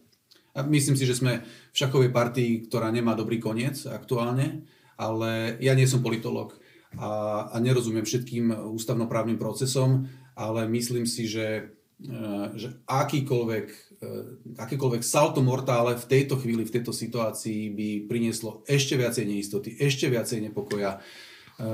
A 0.53 0.61
myslím 0.67 0.99
si, 0.99 1.09
že 1.09 1.17
sme 1.17 1.41
v 1.41 1.75
šachovej 1.75 2.11
partii, 2.13 2.69
ktorá 2.69 2.93
nemá 2.93 3.17
dobrý 3.17 3.41
koniec 3.41 3.87
aktuálne, 3.87 4.67
ale 5.01 5.57
ja 5.63 5.73
nie 5.73 5.87
som 5.89 6.03
politolog 6.03 6.61
a, 6.99 7.47
a 7.47 7.55
nerozumiem 7.63 8.03
všetkým 8.03 8.51
ústavnoprávnym 8.75 9.39
procesom, 9.39 10.11
ale 10.35 10.67
myslím 10.67 11.05
si, 11.05 11.27
že, 11.27 11.71
e, 12.01 12.13
že 12.55 12.67
akýkoľvek, 12.87 13.67
e, 13.67 14.09
akékoľvek 14.57 15.03
salto 15.03 15.43
mortále 15.43 15.97
v 15.99 16.05
tejto 16.09 16.39
chvíli, 16.39 16.63
v 16.63 16.75
tejto 16.79 16.95
situácii 16.95 17.71
by 17.73 17.89
prinieslo 18.07 18.63
ešte 18.67 18.95
viacej 18.95 19.25
neistoty, 19.27 19.69
ešte 19.77 20.07
viacej 20.07 20.51
nepokoja. 20.51 20.97
E, 20.97 21.69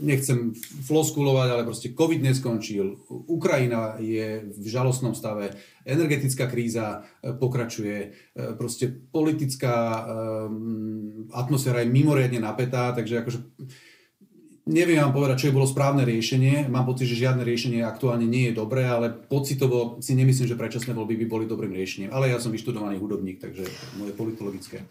nechcem 0.00 0.54
floskulovať, 0.86 1.48
ale 1.52 1.68
proste 1.68 1.92
COVID 1.92 2.22
neskončil, 2.22 2.96
Ukrajina 3.28 3.98
je 4.00 4.46
v 4.46 4.66
žalostnom 4.66 5.12
stave, 5.12 5.52
energetická 5.82 6.48
kríza 6.48 7.04
pokračuje, 7.20 8.14
proste 8.58 8.90
politická 8.90 10.02
atmosféra 11.30 11.84
je 11.84 11.92
mimoriadne 11.92 12.42
napätá, 12.42 12.90
takže 12.90 13.22
akože 13.22 13.38
Neviem 14.66 14.98
vám 14.98 15.14
povedať, 15.14 15.46
čo 15.46 15.46
je 15.46 15.54
bolo 15.54 15.70
správne 15.70 16.02
riešenie. 16.02 16.66
Mám 16.66 16.90
pocit, 16.90 17.06
že 17.06 17.22
žiadne 17.22 17.46
riešenie 17.46 17.86
aktuálne 17.86 18.26
nie 18.26 18.50
je 18.50 18.58
dobré, 18.58 18.82
ale 18.82 19.14
pocitovo 19.14 20.02
si 20.02 20.18
nemyslím, 20.18 20.50
že 20.50 20.58
predčasné 20.58 20.90
voľby 20.90 21.22
by 21.22 21.26
boli 21.30 21.44
dobrým 21.46 21.70
riešením. 21.70 22.10
Ale 22.10 22.34
ja 22.34 22.42
som 22.42 22.50
vyštudovaný 22.50 22.98
hudobník, 22.98 23.38
takže 23.38 23.62
moje 23.94 24.10
politologické 24.18 24.82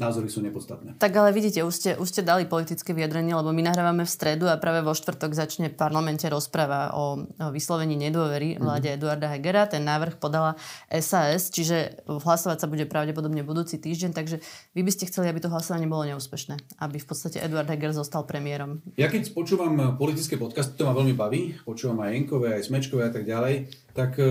názory 0.00 0.28
sú 0.32 0.40
nepodstatné. 0.44 0.96
Tak 0.98 1.12
ale 1.16 1.30
vidíte, 1.34 1.62
už 1.62 1.74
ste, 1.74 1.90
už 1.94 2.08
ste 2.08 2.22
dali 2.24 2.48
politické 2.48 2.96
vyjadrenie, 2.96 3.34
lebo 3.34 3.50
my 3.50 3.62
nahrávame 3.64 4.04
v 4.04 4.10
stredu 4.10 4.48
a 4.50 4.58
práve 4.58 4.84
vo 4.84 4.92
štvrtok 4.92 5.36
začne 5.36 5.70
v 5.70 5.76
parlamente 5.76 6.26
rozpráva 6.26 6.94
o, 6.94 7.24
o 7.24 7.48
vyslovení 7.50 7.94
nedôvery 7.98 8.54
mm-hmm. 8.54 8.64
vláde 8.64 8.88
Eduarda 8.94 9.28
Hegera. 9.30 9.68
Ten 9.68 9.84
návrh 9.86 10.18
podala 10.18 10.56
SAS, 10.90 11.50
čiže 11.50 12.04
hlasovať 12.06 12.64
sa 12.64 12.66
bude 12.70 12.84
pravdepodobne 12.88 13.44
budúci 13.44 13.76
týždeň, 13.80 14.10
takže 14.14 14.40
vy 14.72 14.82
by 14.82 14.90
ste 14.92 15.08
chceli, 15.10 15.30
aby 15.30 15.40
to 15.40 15.52
hlasovanie 15.52 15.88
bolo 15.90 16.08
neúspešné, 16.08 16.80
aby 16.80 16.96
v 16.98 17.06
podstate 17.06 17.40
Eduard 17.42 17.68
Heger 17.68 17.92
zostal 17.92 18.24
premiérom. 18.24 18.80
Ja 18.98 19.10
keď 19.10 19.30
počúvam 19.34 19.96
politické 20.00 20.36
podcasty, 20.40 20.78
to 20.78 20.88
ma 20.88 20.94
veľmi 20.94 21.14
baví, 21.14 21.58
počúvam 21.62 22.02
aj 22.04 22.10
Enkové, 22.14 22.56
aj 22.56 22.66
Smečkové 22.70 23.08
a 23.08 23.12
tak 23.12 23.24
ďalej, 23.26 23.70
tak 23.94 24.18
e, 24.18 24.26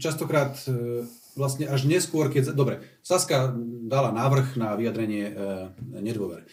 častokrát 0.00 0.56
e, 0.64 1.04
vlastne 1.34 1.68
až 1.68 1.88
neskôr, 1.88 2.28
keď... 2.28 2.52
Dobre, 2.52 2.84
Saska 3.00 3.52
dala 3.86 4.12
návrh 4.12 4.56
na 4.60 4.76
vyjadrenie 4.76 5.24
e, 5.28 5.32
nedôver. 6.00 6.44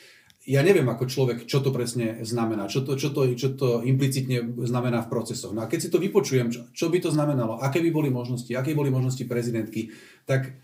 Ja 0.50 0.66
neviem 0.66 0.90
ako 0.90 1.06
človek, 1.06 1.46
čo 1.46 1.62
to 1.62 1.70
presne 1.70 2.26
znamená, 2.26 2.66
čo 2.66 2.82
to, 2.82 2.98
čo, 2.98 3.14
to, 3.14 3.30
čo 3.38 3.54
to 3.54 3.86
implicitne 3.86 4.58
znamená 4.66 5.06
v 5.06 5.12
procesoch. 5.12 5.54
No 5.54 5.62
a 5.62 5.70
keď 5.70 5.80
si 5.86 5.90
to 5.94 6.02
vypočujem, 6.02 6.50
čo, 6.50 6.62
čo 6.74 6.90
by 6.90 6.98
to 7.04 7.14
znamenalo, 7.14 7.62
aké 7.62 7.84
by 7.86 7.94
boli 7.94 8.10
možnosti, 8.10 8.50
aké 8.58 8.74
boli 8.74 8.90
možnosti 8.90 9.22
prezidentky, 9.30 9.94
tak 10.26 10.58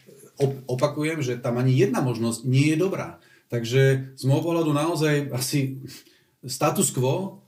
opakujem, 0.65 1.21
že 1.21 1.37
tam 1.37 1.61
ani 1.61 1.75
jedna 1.75 2.01
možnosť 2.01 2.43
nie 2.43 2.73
je 2.73 2.81
dobrá. 2.81 3.21
Takže 3.47 4.15
z 4.17 4.23
môjho 4.25 4.43
pohľadu 4.43 4.73
naozaj 4.73 5.29
asi 5.31 5.85
status 6.41 6.89
quo 6.91 7.44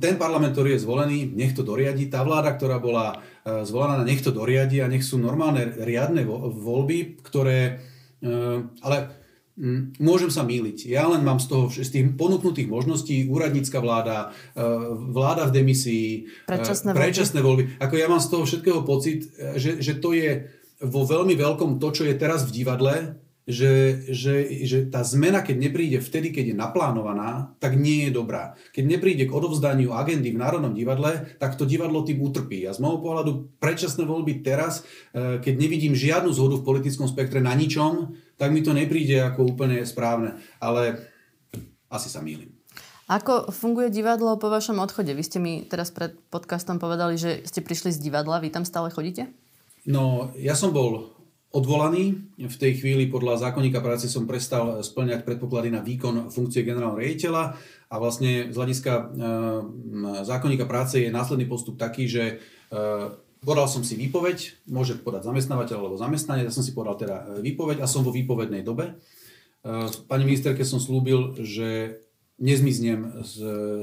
ten 0.00 0.16
parlament, 0.16 0.56
ktorý 0.56 0.76
je 0.76 0.84
zvolený, 0.84 1.18
nech 1.34 1.52
to 1.52 1.60
doriadi. 1.60 2.08
Tá 2.08 2.24
vláda, 2.24 2.56
ktorá 2.56 2.80
bola 2.80 3.20
uh, 3.20 3.66
zvolená, 3.68 4.00
nech 4.04 4.24
to 4.24 4.32
doriadi 4.32 4.80
a 4.80 4.88
nech 4.88 5.04
sú 5.04 5.20
normálne 5.20 5.68
riadne 5.76 6.24
voľby, 6.52 7.20
ktoré... 7.20 7.84
Uh, 8.24 8.70
ale 8.80 9.18
môžem 9.98 10.30
sa 10.30 10.46
míliť. 10.46 10.86
Ja 10.86 11.10
len 11.10 11.26
mám 11.26 11.42
z 11.42 11.50
toho, 11.50 11.66
z 11.66 11.90
tých 11.90 12.14
ponúknutých 12.14 12.70
možností, 12.70 13.26
úradnícka 13.26 13.82
vláda, 13.82 14.30
uh, 14.30 14.94
vláda 14.94 15.50
v 15.50 15.54
demisii, 15.58 16.08
predčasné, 16.46 16.94
predčasné 16.94 17.42
voľby. 17.42 17.74
voľby. 17.74 17.82
Ako 17.82 17.94
ja 17.98 18.06
mám 18.06 18.22
z 18.22 18.30
toho 18.30 18.42
všetkého 18.46 18.80
pocit, 18.86 19.26
že, 19.58 19.82
že 19.82 19.98
to 19.98 20.14
je 20.14 20.46
vo 20.78 21.02
veľmi 21.02 21.34
veľkom 21.34 21.82
to, 21.82 21.90
čo 21.90 22.06
je 22.06 22.14
teraz 22.14 22.46
v 22.46 22.62
divadle, 22.62 23.18
že, 23.48 24.04
že, 24.12 24.44
že 24.68 24.78
tá 24.92 25.00
zmena, 25.00 25.40
keď 25.40 25.56
nepríde 25.56 25.98
vtedy, 26.04 26.36
keď 26.36 26.52
je 26.52 26.56
naplánovaná, 26.60 27.56
tak 27.56 27.80
nie 27.80 28.04
je 28.06 28.12
dobrá. 28.12 28.52
Keď 28.76 28.84
nepríde 28.84 29.24
k 29.24 29.32
odovzdaniu 29.32 29.96
agendy 29.96 30.36
v 30.36 30.40
Národnom 30.44 30.76
divadle, 30.76 31.32
tak 31.40 31.56
to 31.56 31.64
divadlo 31.64 32.04
tým 32.04 32.20
utrpí. 32.20 32.68
A 32.68 32.76
z 32.76 32.84
môjho 32.84 33.00
pohľadu 33.00 33.56
predčasné 33.56 34.04
voľby 34.04 34.44
teraz, 34.44 34.84
e, 35.16 35.40
keď 35.40 35.54
nevidím 35.56 35.96
žiadnu 35.96 36.28
zhodu 36.28 36.60
v 36.60 36.66
politickom 36.68 37.08
spektre 37.08 37.40
na 37.40 37.56
ničom, 37.56 38.12
tak 38.36 38.52
mi 38.52 38.60
to 38.60 38.76
nepríde 38.76 39.16
ako 39.16 39.56
úplne 39.56 39.80
správne. 39.88 40.36
Ale 40.60 41.08
asi 41.88 42.12
sa 42.12 42.20
mýlim. 42.20 42.52
Ako 43.08 43.48
funguje 43.48 43.88
divadlo 43.88 44.36
po 44.36 44.52
vašom 44.52 44.76
odchode? 44.84 45.16
Vy 45.16 45.24
ste 45.24 45.40
mi 45.40 45.64
teraz 45.64 45.88
pred 45.88 46.12
podcastom 46.28 46.76
povedali, 46.76 47.16
že 47.16 47.40
ste 47.48 47.64
prišli 47.64 47.96
z 47.96 48.04
divadla. 48.04 48.44
Vy 48.44 48.52
tam 48.52 48.68
stále 48.68 48.92
chodíte? 48.92 49.32
No, 49.88 50.36
ja 50.36 50.52
som 50.52 50.76
bol 50.76 51.16
odvolaný. 51.48 52.28
V 52.36 52.56
tej 52.60 52.80
chvíli 52.80 53.08
podľa 53.08 53.48
zákonníka 53.48 53.80
práce 53.80 54.04
som 54.12 54.28
prestal 54.28 54.84
splňať 54.84 55.24
predpoklady 55.24 55.72
na 55.72 55.80
výkon 55.80 56.28
funkcie 56.28 56.60
generálneho 56.60 57.00
riaditeľa 57.00 57.44
a 57.88 57.94
vlastne 57.96 58.52
z 58.52 58.56
hľadiska 58.56 58.92
e, 58.92 59.02
zákonníka 60.28 60.68
práce 60.68 61.00
je 61.00 61.08
následný 61.08 61.48
postup 61.48 61.80
taký, 61.80 62.04
že 62.04 62.24
e, 62.28 62.76
podal 63.40 63.64
som 63.64 63.80
si 63.80 63.96
výpoveď, 63.96 64.68
môže 64.68 65.00
podať 65.00 65.24
zamestnávateľ 65.24 65.76
alebo 65.80 65.96
zamestnanie, 65.96 66.44
ja 66.44 66.52
som 66.52 66.60
si 66.60 66.76
podal 66.76 67.00
teda 67.00 67.40
e, 67.40 67.40
výpoveď 67.40 67.80
a 67.80 67.88
som 67.88 68.04
vo 68.04 68.12
výpovednej 68.12 68.60
dobe. 68.60 69.00
Pani 70.06 70.22
ministerke 70.22 70.62
som 70.62 70.78
slúbil, 70.78 71.34
že 71.42 72.00
nezmiznem 72.38 73.26
z, 73.26 73.34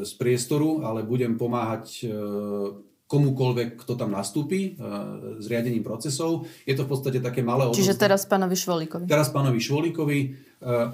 z 0.08 0.12
priestoru, 0.15 0.88
ale 0.88 1.04
budem 1.04 1.36
pomáhať 1.36 2.08
komukolvek, 3.06 3.86
kto 3.86 3.94
tam 3.94 4.18
nastúpi 4.18 4.74
s 5.38 5.46
riadením 5.46 5.86
procesov. 5.86 6.50
Je 6.65 6.74
to 6.74 6.86
v 6.86 6.89
podstate 6.89 7.20
také 7.22 7.46
malé 7.46 7.70
Čiže 7.70 7.94
odnosť. 7.94 8.02
teraz 8.02 8.22
pánovi 8.26 8.56
Švolíkovi. 8.58 9.06
Teraz 9.06 9.30
pánovi 9.30 9.60
Švolíkovi. 9.62 10.20
Uh, 10.65 10.89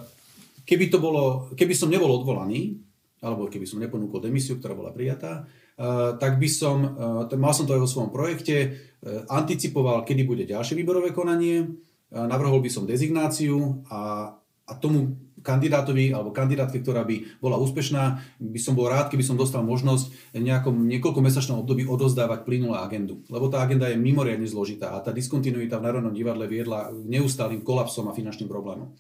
keby, 0.68 0.92
to 0.92 1.00
bolo, 1.00 1.48
keby 1.56 1.72
som 1.72 1.88
nebol 1.88 2.12
odvolaný, 2.12 2.84
alebo 3.24 3.48
keby 3.48 3.64
som 3.64 3.80
neponúkol 3.80 4.20
demisiu, 4.20 4.60
ktorá 4.60 4.76
bola 4.76 4.92
prijatá, 4.92 5.48
uh, 5.48 6.20
tak 6.20 6.36
by 6.36 6.50
som, 6.52 6.78
mal 7.32 7.54
som 7.56 7.64
to 7.64 7.80
aj 7.80 7.82
vo 7.82 7.90
svojom 7.90 8.12
projekte, 8.12 8.76
anticipoval, 9.32 10.06
kedy 10.06 10.22
bude 10.28 10.44
ďalšie 10.46 10.78
výberové 10.78 11.10
konanie, 11.10 11.74
navrhol 12.12 12.62
by 12.62 12.70
som 12.70 12.86
dezignáciu 12.86 13.82
a, 13.90 14.30
a 14.68 14.72
tomu 14.78 15.18
kandidátovi 15.42 16.16
alebo 16.16 16.34
kandidátke, 16.34 16.80
ktorá 16.82 17.06
by 17.06 17.42
bola 17.44 17.60
úspešná, 17.60 18.22
by 18.40 18.60
som 18.62 18.74
bol 18.74 18.88
rád, 18.88 19.10
keby 19.12 19.26
som 19.26 19.36
dostal 19.36 19.66
možnosť 19.66 20.34
nejakom 20.38 20.74
niekoľko 20.88 21.20
mesačnom 21.20 21.62
období 21.62 21.86
odozdávať 21.86 22.48
plynulú 22.48 22.78
agendu. 22.78 23.22
Lebo 23.28 23.52
tá 23.52 23.62
agenda 23.66 23.90
je 23.92 24.00
mimoriadne 24.00 24.48
zložitá 24.48 24.96
a 24.96 25.04
tá 25.04 25.12
diskontinuita 25.12 25.82
v 25.82 25.86
Národnom 25.86 26.14
divadle 26.16 26.48
viedla 26.48 26.94
neustálým 26.94 27.66
kolapsom 27.66 28.08
a 28.08 28.16
finančným 28.16 28.48
problémom. 28.48 28.94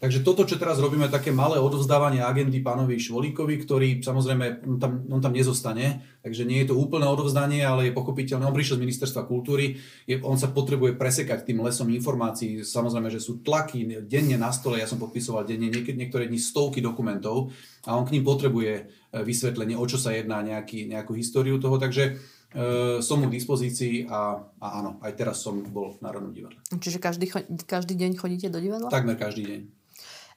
Takže 0.00 0.24
toto, 0.24 0.48
čo 0.48 0.56
teraz 0.56 0.80
robíme, 0.80 1.12
také 1.12 1.28
malé 1.28 1.60
odovzdávanie 1.60 2.24
agendy 2.24 2.64
pánovi 2.64 2.96
Švolíkovi, 2.96 3.60
ktorý 3.60 3.88
samozrejme, 4.00 4.64
on 4.64 4.80
tam, 4.80 5.04
on 5.12 5.20
tam 5.20 5.36
nezostane, 5.36 6.00
takže 6.24 6.48
nie 6.48 6.64
je 6.64 6.72
to 6.72 6.80
úplné 6.80 7.04
odovzdanie, 7.04 7.60
ale 7.60 7.92
je 7.92 7.98
pochopiteľné. 8.00 8.48
On 8.48 8.56
prišiel 8.56 8.80
z 8.80 8.84
ministerstva 8.88 9.28
kultúry, 9.28 9.76
je, 10.08 10.16
on 10.24 10.40
sa 10.40 10.48
potrebuje 10.48 10.96
presekať 10.96 11.44
tým 11.44 11.60
lesom 11.60 11.92
informácií. 11.92 12.64
Samozrejme, 12.64 13.12
že 13.12 13.20
sú 13.20 13.44
tlaky 13.44 14.08
denne 14.08 14.40
na 14.40 14.48
stole, 14.56 14.80
ja 14.80 14.88
som 14.88 14.96
podpisoval 14.96 15.44
denne 15.44 15.68
niek- 15.68 15.92
niektoré 15.92 16.32
dni 16.32 16.40
stovky 16.40 16.80
dokumentov 16.80 17.52
a 17.84 17.92
on 17.92 18.08
k 18.08 18.16
ním 18.16 18.24
potrebuje 18.24 18.72
e, 18.80 18.82
vysvetlenie, 19.20 19.76
o 19.76 19.84
čo 19.84 20.00
sa 20.00 20.16
jedná, 20.16 20.40
nejaký, 20.40 20.88
nejakú 20.88 21.12
históriu 21.12 21.60
toho. 21.60 21.76
Takže 21.76 22.04
e, 22.08 23.04
som 23.04 23.20
mu 23.20 23.28
k 23.28 23.36
dispozícii 23.36 24.08
a, 24.08 24.48
a 24.64 24.66
áno, 24.80 24.96
aj 25.04 25.12
teraz 25.12 25.44
som 25.44 25.60
bol 25.60 25.92
v 25.92 26.08
Národnom 26.08 26.32
divadle. 26.32 26.56
Čiže 26.72 26.96
každý, 26.96 27.28
každý 27.68 28.00
deň 28.00 28.16
chodíte 28.16 28.48
do 28.48 28.64
divadla? 28.64 28.88
Takmer 28.88 29.20
každý 29.20 29.44
deň. 29.44 29.79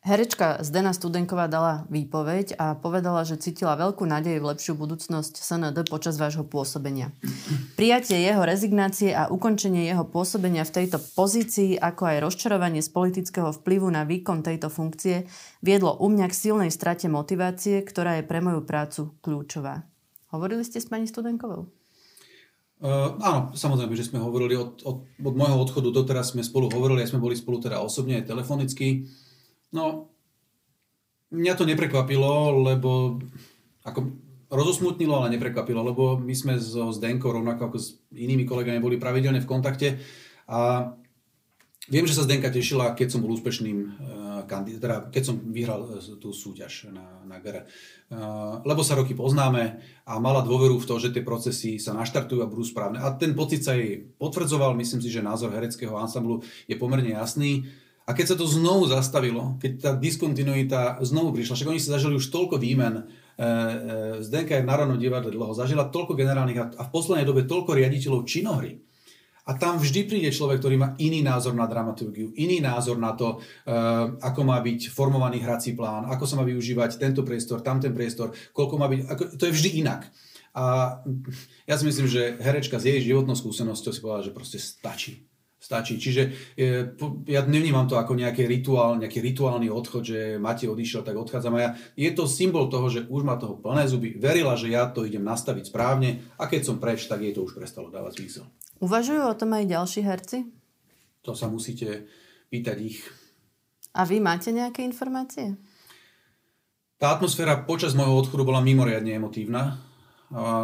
Herečka 0.03 0.59
Zdena 0.59 0.91
Studenková 0.91 1.47
dala 1.47 1.87
výpoveď 1.87 2.59
a 2.59 2.75
povedala, 2.75 3.23
že 3.23 3.39
cítila 3.39 3.79
veľkú 3.79 4.03
nádej 4.03 4.43
v 4.43 4.51
lepšiu 4.51 4.75
budúcnosť 4.75 5.39
SND 5.39 5.87
počas 5.87 6.19
vášho 6.19 6.43
pôsobenia. 6.43 7.15
Prijatie 7.79 8.19
jeho 8.19 8.43
rezignácie 8.43 9.15
a 9.15 9.31
ukončenie 9.31 9.87
jeho 9.87 10.03
pôsobenia 10.03 10.67
v 10.67 10.75
tejto 10.83 10.99
pozícii, 11.15 11.79
ako 11.79 12.03
aj 12.03 12.17
rozčarovanie 12.19 12.83
z 12.83 12.91
politického 12.91 13.55
vplyvu 13.55 13.87
na 13.87 14.03
výkon 14.03 14.43
tejto 14.43 14.67
funkcie, 14.67 15.23
viedlo 15.63 15.95
u 15.95 16.11
mňa 16.11 16.27
k 16.27 16.35
silnej 16.35 16.67
strate 16.67 17.07
motivácie, 17.07 17.79
ktorá 17.79 18.19
je 18.19 18.27
pre 18.27 18.43
moju 18.43 18.59
prácu 18.67 19.15
kľúčová. 19.23 19.87
Hovorili 20.35 20.67
ste 20.67 20.83
s 20.83 20.91
pani 20.91 21.07
Studenkovou? 21.07 21.71
Uh, 22.83 23.15
áno, 23.23 23.55
samozrejme, 23.55 23.95
že 23.95 24.11
sme 24.11 24.19
hovorili 24.19 24.59
od, 24.59 24.83
od, 24.83 25.07
od 25.07 25.33
môjho 25.39 25.63
odchodu 25.63 25.95
doteraz 25.95 26.35
sme 26.35 26.43
spolu 26.43 26.67
hovorili, 26.67 27.07
aj 27.07 27.15
sme 27.15 27.23
boli 27.23 27.39
spolu 27.39 27.63
teda 27.63 27.79
osobne 27.79 28.19
aj 28.19 28.27
telefonicky. 28.27 29.07
No, 29.73 30.13
mňa 31.33 31.53
to 31.57 31.65
neprekvapilo, 31.65 32.61
lebo 32.61 33.17
ako 33.81 33.99
rozosmutnilo, 34.53 35.17
ale 35.17 35.33
neprekvapilo, 35.33 35.81
lebo 35.81 36.15
my 36.21 36.33
sme 36.37 36.61
so 36.61 36.93
Zdenkou, 36.93 37.33
rovnako 37.33 37.73
ako 37.73 37.77
s 37.81 37.97
inými 38.13 38.45
kolegami, 38.45 38.77
boli 38.77 39.01
pravidelne 39.01 39.41
v 39.41 39.49
kontakte 39.49 39.97
a 40.45 40.93
viem, 41.89 42.05
že 42.05 42.15
sa 42.15 42.23
Zdenka 42.23 42.53
tešila, 42.53 42.93
keď 42.93 43.17
som 43.17 43.25
bol 43.25 43.33
úspešným 43.33 43.77
uh, 43.81 43.89
kandidát, 44.45 44.79
teda 44.79 44.97
keď 45.09 45.23
som 45.25 45.35
vyhral 45.51 45.81
uh, 45.89 45.99
tú 46.21 46.29
súťaž 46.31 46.93
na, 46.93 47.25
na 47.25 47.41
GR. 47.41 47.65
Uh, 48.13 48.61
lebo 48.63 48.85
sa 48.85 48.95
roky 48.95 49.17
poznáme 49.17 49.81
a 50.05 50.13
mala 50.21 50.45
dôveru 50.45 50.77
v 50.79 50.87
to, 50.87 50.95
že 51.01 51.11
tie 51.11 51.25
procesy 51.25 51.81
sa 51.81 51.97
naštartujú 51.97 52.45
a 52.45 52.51
budú 52.51 52.63
správne. 52.63 53.01
A 53.01 53.11
ten 53.17 53.33
pocit 53.33 53.65
sa 53.65 53.75
jej 53.75 54.05
potvrdzoval, 54.21 54.77
myslím 54.77 55.01
si, 55.01 55.09
že 55.09 55.25
názor 55.25 55.51
hereckého 55.51 55.97
ansamblu 55.97 56.45
je 56.69 56.77
pomerne 56.77 57.17
jasný. 57.17 57.67
A 58.03 58.11
keď 58.11 58.35
sa 58.35 58.39
to 58.39 58.43
znovu 58.43 58.91
zastavilo, 58.91 59.55
keď 59.63 59.71
tá 59.79 59.91
diskontinuita 59.95 60.99
znovu 61.07 61.31
prišla, 61.39 61.55
však 61.55 61.71
oni 61.71 61.79
si 61.79 61.87
zažili 61.87 62.19
už 62.19 62.27
toľko 62.35 62.59
výmen, 62.59 62.99
e, 62.99 63.03
e, 63.03 63.47
Zdenka 64.19 64.59
je 64.59 64.63
v 64.63 64.67
Národnom 64.67 64.99
divadle 64.99 65.31
dlho, 65.31 65.55
zažila 65.55 65.87
toľko 65.87 66.19
generálnych 66.19 66.59
a, 66.59 66.65
v 66.83 66.89
poslednej 66.91 67.23
dobe 67.23 67.47
toľko 67.47 67.71
riaditeľov 67.71 68.27
činohry. 68.27 68.83
A 69.43 69.55
tam 69.55 69.79
vždy 69.79 70.07
príde 70.07 70.31
človek, 70.35 70.59
ktorý 70.59 70.75
má 70.79 70.89
iný 70.99 71.23
názor 71.23 71.55
na 71.55 71.67
dramaturgiu, 71.67 72.31
iný 72.35 72.59
názor 72.59 72.99
na 72.99 73.15
to, 73.15 73.39
e, 73.63 73.71
ako 74.19 74.41
má 74.43 74.59
byť 74.59 74.91
formovaný 74.91 75.39
hrací 75.39 75.71
plán, 75.71 76.11
ako 76.11 76.27
sa 76.27 76.35
má 76.35 76.43
využívať 76.43 76.99
tento 76.99 77.23
priestor, 77.23 77.63
tamten 77.63 77.95
priestor, 77.95 78.35
koľko 78.51 78.75
má 78.83 78.91
byť, 78.91 78.99
ako, 79.07 79.23
to 79.39 79.43
je 79.47 79.55
vždy 79.55 79.69
inak. 79.79 80.11
A 80.53 80.99
ja 81.65 81.75
si 81.79 81.87
myslím, 81.87 82.11
že 82.11 82.35
herečka 82.35 82.77
s 82.77 82.85
jej 82.85 82.99
životnou 82.99 83.33
skúsenosťou 83.33 83.91
si 83.95 84.03
povedala, 84.03 84.27
že 84.27 84.35
proste 84.35 84.59
stačí 84.59 85.32
stačí. 85.63 85.95
Čiže 85.95 86.21
e, 86.59 86.91
ja 87.31 87.47
nevnímam 87.47 87.87
to 87.87 87.95
ako 87.95 88.19
nejaký 88.19 88.43
rituál, 88.43 88.99
nejaký 88.99 89.23
rituálny 89.23 89.71
odchod, 89.71 90.03
že 90.03 90.19
Matej 90.35 90.67
odišiel, 90.67 91.07
tak 91.07 91.15
odchádzam. 91.15 91.55
A 91.55 91.59
ja, 91.63 91.69
je 91.95 92.11
to 92.11 92.27
symbol 92.27 92.67
toho, 92.67 92.91
že 92.91 93.07
už 93.07 93.23
má 93.23 93.39
toho 93.39 93.55
plné 93.55 93.87
zuby, 93.87 94.19
verila, 94.19 94.59
že 94.59 94.75
ja 94.75 94.91
to 94.91 95.07
idem 95.07 95.23
nastaviť 95.23 95.71
správne 95.71 96.35
a 96.35 96.51
keď 96.51 96.61
som 96.67 96.83
preč, 96.83 97.07
tak 97.07 97.23
jej 97.23 97.31
to 97.31 97.47
už 97.47 97.55
prestalo 97.55 97.87
dávať 97.87 98.19
zmysel. 98.19 98.45
Uvažujú 98.83 99.23
o 99.23 99.37
tom 99.39 99.55
aj 99.55 99.71
ďalší 99.71 100.03
herci? 100.03 100.37
To 101.23 101.31
sa 101.31 101.47
musíte 101.47 102.11
pýtať 102.51 102.77
ich. 102.83 102.99
A 103.95 104.03
vy 104.03 104.19
máte 104.19 104.51
nejaké 104.51 104.83
informácie? 104.83 105.55
Tá 106.99 107.15
atmosféra 107.15 107.63
počas 107.63 107.95
môjho 107.95 108.19
odchodu 108.19 108.43
bola 108.43 108.59
mimoriadne 108.59 109.15
emotívna. 109.15 109.79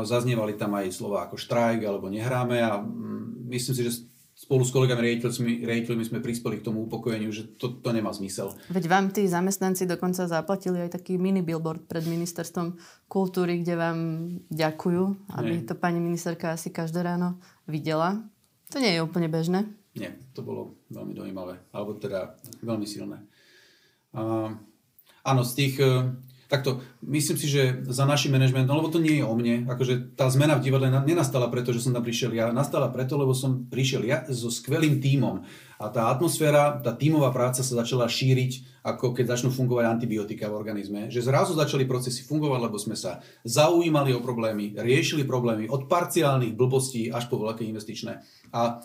Zaznievali 0.04 0.58
tam 0.60 0.76
aj 0.76 0.92
slova 0.92 1.30
ako 1.30 1.38
štrajk 1.38 1.86
alebo 1.86 2.10
nehráme 2.10 2.58
a 2.60 2.82
mm, 2.82 3.48
myslím 3.54 3.74
si, 3.76 3.82
že 3.86 4.09
spolu 4.40 4.64
s 4.64 4.72
kolegami 4.72 5.04
rejiteľmi, 5.04 5.68
rejiteľmi 5.68 6.04
sme 6.08 6.24
prispeli 6.24 6.64
k 6.64 6.72
tomu 6.72 6.88
upokojeniu, 6.88 7.28
že 7.28 7.60
to, 7.60 7.76
to 7.84 7.92
nemá 7.92 8.16
zmysel. 8.16 8.56
Veď 8.72 8.88
vám 8.88 9.12
tí 9.12 9.28
zamestnanci 9.28 9.84
dokonca 9.84 10.32
zaplatili 10.32 10.80
aj 10.80 10.96
taký 10.96 11.20
mini 11.20 11.44
billboard 11.44 11.84
pred 11.84 12.08
ministerstvom 12.08 12.80
kultúry, 13.12 13.60
kde 13.60 13.76
vám 13.76 14.00
ďakujú, 14.48 15.04
aby 15.36 15.60
nie. 15.60 15.68
to 15.68 15.76
pani 15.76 16.00
ministerka 16.00 16.56
asi 16.56 16.72
každé 16.72 17.04
ráno 17.04 17.44
videla. 17.68 18.24
To 18.72 18.80
nie 18.80 18.96
je 18.96 19.04
úplne 19.04 19.28
bežné. 19.28 19.68
Nie, 20.00 20.16
to 20.32 20.40
bolo 20.40 20.80
veľmi 20.88 21.12
dojímavé, 21.12 21.60
alebo 21.76 22.00
teda 22.00 22.40
veľmi 22.64 22.88
silné. 22.88 23.20
Uh, 24.16 24.56
áno, 25.28 25.44
z 25.44 25.52
tých 25.52 25.76
Takto, 26.50 26.82
myslím 27.06 27.38
si, 27.38 27.46
že 27.46 27.86
za 27.86 28.10
našim 28.10 28.34
manažmentom, 28.34 28.74
lebo 28.74 28.90
to 28.90 28.98
nie 28.98 29.22
je 29.22 29.26
o 29.26 29.38
mne, 29.38 29.70
akože 29.70 30.18
tá 30.18 30.26
zmena 30.34 30.58
v 30.58 30.66
divadle 30.66 30.90
nenastala 30.90 31.46
preto, 31.46 31.70
že 31.70 31.78
som 31.78 31.94
tam 31.94 32.02
prišiel 32.02 32.34
ja, 32.34 32.50
nastala 32.50 32.90
preto, 32.90 33.22
lebo 33.22 33.38
som 33.38 33.70
prišiel 33.70 34.02
ja 34.02 34.26
so 34.34 34.50
skvelým 34.50 34.98
tímom. 34.98 35.46
A 35.78 35.94
tá 35.94 36.10
atmosféra, 36.10 36.82
tá 36.82 36.98
tímová 36.98 37.30
práca 37.30 37.62
sa 37.62 37.74
začala 37.78 38.10
šíriť, 38.10 38.82
ako 38.82 39.14
keď 39.14 39.38
začnú 39.38 39.54
fungovať 39.54 39.86
antibiotika 39.94 40.50
v 40.50 40.58
organizme. 40.58 41.14
Že 41.14 41.30
zrazu 41.30 41.54
začali 41.54 41.86
procesy 41.86 42.26
fungovať, 42.26 42.60
lebo 42.66 42.82
sme 42.82 42.98
sa 42.98 43.22
zaujímali 43.46 44.10
o 44.18 44.20
problémy, 44.20 44.74
riešili 44.74 45.30
problémy 45.30 45.70
od 45.70 45.86
parciálnych 45.86 46.58
blbostí 46.58 47.14
až 47.14 47.30
po 47.30 47.46
veľké 47.46 47.62
investičné. 47.62 48.26
A 48.58 48.82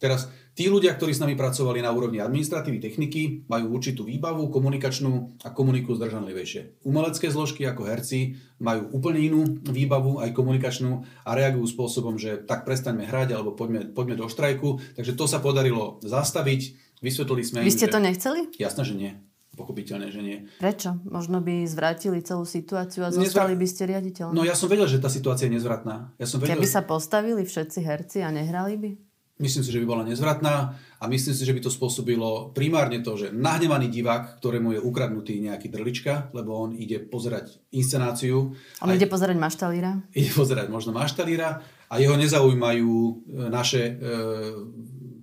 teraz 0.00 0.32
Tí 0.50 0.66
ľudia, 0.66 0.92
ktorí 0.92 1.14
s 1.14 1.22
nami 1.22 1.38
pracovali 1.38 1.78
na 1.78 1.94
úrovni 1.94 2.18
administratívy, 2.18 2.82
techniky, 2.82 3.46
majú 3.46 3.80
určitú 3.80 4.02
výbavu 4.02 4.50
komunikačnú 4.50 5.40
a 5.46 5.54
komunikujú 5.54 5.96
zdržanlivejšie. 5.96 6.82
Umelecké 6.82 7.30
zložky 7.30 7.62
ako 7.64 7.86
herci 7.86 8.36
majú 8.58 8.90
úplne 8.92 9.24
inú 9.24 9.46
výbavu, 9.46 10.18
aj 10.18 10.34
komunikačnú 10.34 11.06
a 11.24 11.30
reagujú 11.32 11.70
spôsobom, 11.70 12.18
že 12.18 12.42
tak 12.42 12.66
prestaňme 12.66 13.06
hrať 13.06 13.38
alebo 13.38 13.54
poďme, 13.54 13.94
poďme 13.94 14.20
do 14.20 14.26
štrajku. 14.26 14.82
Takže 14.98 15.14
to 15.14 15.24
sa 15.30 15.38
podarilo 15.38 16.02
zastaviť. 16.02 16.92
Vysvetlili 17.00 17.40
sme 17.40 17.64
Vy 17.64 17.72
ste 17.72 17.88
im, 17.88 17.94
to 17.96 18.00
nechceli? 18.02 18.40
Jasné, 18.60 18.84
že 18.84 18.96
nie 18.98 19.12
pochopiteľné, 19.50 20.08
že 20.08 20.24
nie. 20.24 20.48
Prečo? 20.56 20.96
Možno 21.04 21.44
by 21.44 21.68
zvrátili 21.68 22.24
celú 22.24 22.48
situáciu 22.48 23.04
a 23.04 23.12
zostali 23.12 23.52
Nezvra... 23.52 23.60
by 23.60 23.66
ste 23.68 23.82
riaditeľom. 23.92 24.32
No 24.32 24.40
ja 24.40 24.56
som 24.56 24.72
vedel, 24.72 24.88
že 24.88 24.96
tá 24.96 25.12
situácia 25.12 25.52
je 25.52 25.60
nezvratná. 25.60 26.16
Ja 26.16 26.24
som 26.24 26.40
vedel... 26.40 26.56
Keby 26.56 26.64
sa 26.64 26.80
postavili 26.80 27.44
všetci 27.44 27.84
herci 27.84 28.24
a 28.24 28.32
nehrali 28.32 28.80
by? 28.80 29.09
Myslím 29.40 29.64
si, 29.64 29.72
že 29.72 29.80
by 29.80 29.86
bola 29.88 30.04
nezvratná 30.04 30.76
a 31.00 31.04
myslím 31.08 31.32
si, 31.32 31.48
že 31.48 31.56
by 31.56 31.64
to 31.64 31.72
spôsobilo 31.72 32.52
primárne 32.52 33.00
to, 33.00 33.16
že 33.16 33.32
nahnevaný 33.32 33.88
divák, 33.88 34.36
ktorému 34.36 34.76
je 34.76 34.80
ukradnutý 34.84 35.40
nejaký 35.40 35.72
drlička, 35.72 36.28
lebo 36.36 36.60
on 36.60 36.76
ide 36.76 37.00
pozerať 37.00 37.56
inscenáciu. 37.72 38.52
On 38.84 38.92
ide 38.92 39.08
pozerať 39.08 39.40
maštalíra? 39.40 40.04
Ide 40.12 40.36
pozerať 40.36 40.68
možno 40.68 40.92
maštalíra 40.92 41.64
a 41.88 41.94
jeho 41.96 42.20
nezaujímajú 42.20 42.92
e, 42.92 43.12
naše 43.48 43.82
e, 43.82 43.92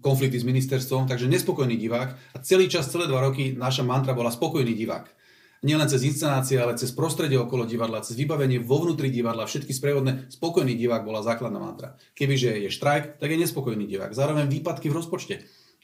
konflikty 0.01 0.41
s 0.41 0.49
ministerstvom, 0.49 1.05
takže 1.05 1.29
nespokojný 1.29 1.77
divák 1.77 2.09
a 2.33 2.37
celý 2.41 2.65
čas, 2.65 2.89
celé 2.89 3.05
dva 3.05 3.21
roky 3.21 3.53
naša 3.53 3.85
mantra 3.85 4.17
bola 4.17 4.33
spokojný 4.33 4.73
divák 4.73 5.16
nielen 5.65 5.89
cez 5.89 6.05
inscenácie, 6.05 6.57
ale 6.61 6.77
cez 6.77 6.93
prostredie 6.93 7.39
okolo 7.39 7.65
divadla, 7.65 8.05
cez 8.05 8.17
vybavenie 8.17 8.61
vo 8.61 8.83
vnútri 8.83 9.09
divadla, 9.09 9.49
všetky 9.49 9.73
sprievodné, 9.73 10.29
spokojný 10.29 10.77
divák 10.77 11.01
bola 11.01 11.25
základná 11.25 11.57
mantra. 11.57 11.97
Kebyže 12.13 12.57
je 12.67 12.69
štrajk, 12.69 13.17
tak 13.17 13.29
je 13.29 13.41
nespokojný 13.41 13.89
divák. 13.89 14.13
Zároveň 14.13 14.45
výpadky 14.51 14.91
v 14.91 14.97
rozpočte. 14.97 15.35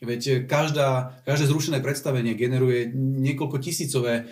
Veď 0.04 0.44
každá, 0.52 1.16
každé 1.24 1.48
zrušené 1.48 1.80
predstavenie 1.80 2.36
generuje 2.36 2.92
niekoľko 2.98 3.58
tisícové 3.64 4.14
e, 4.20 4.24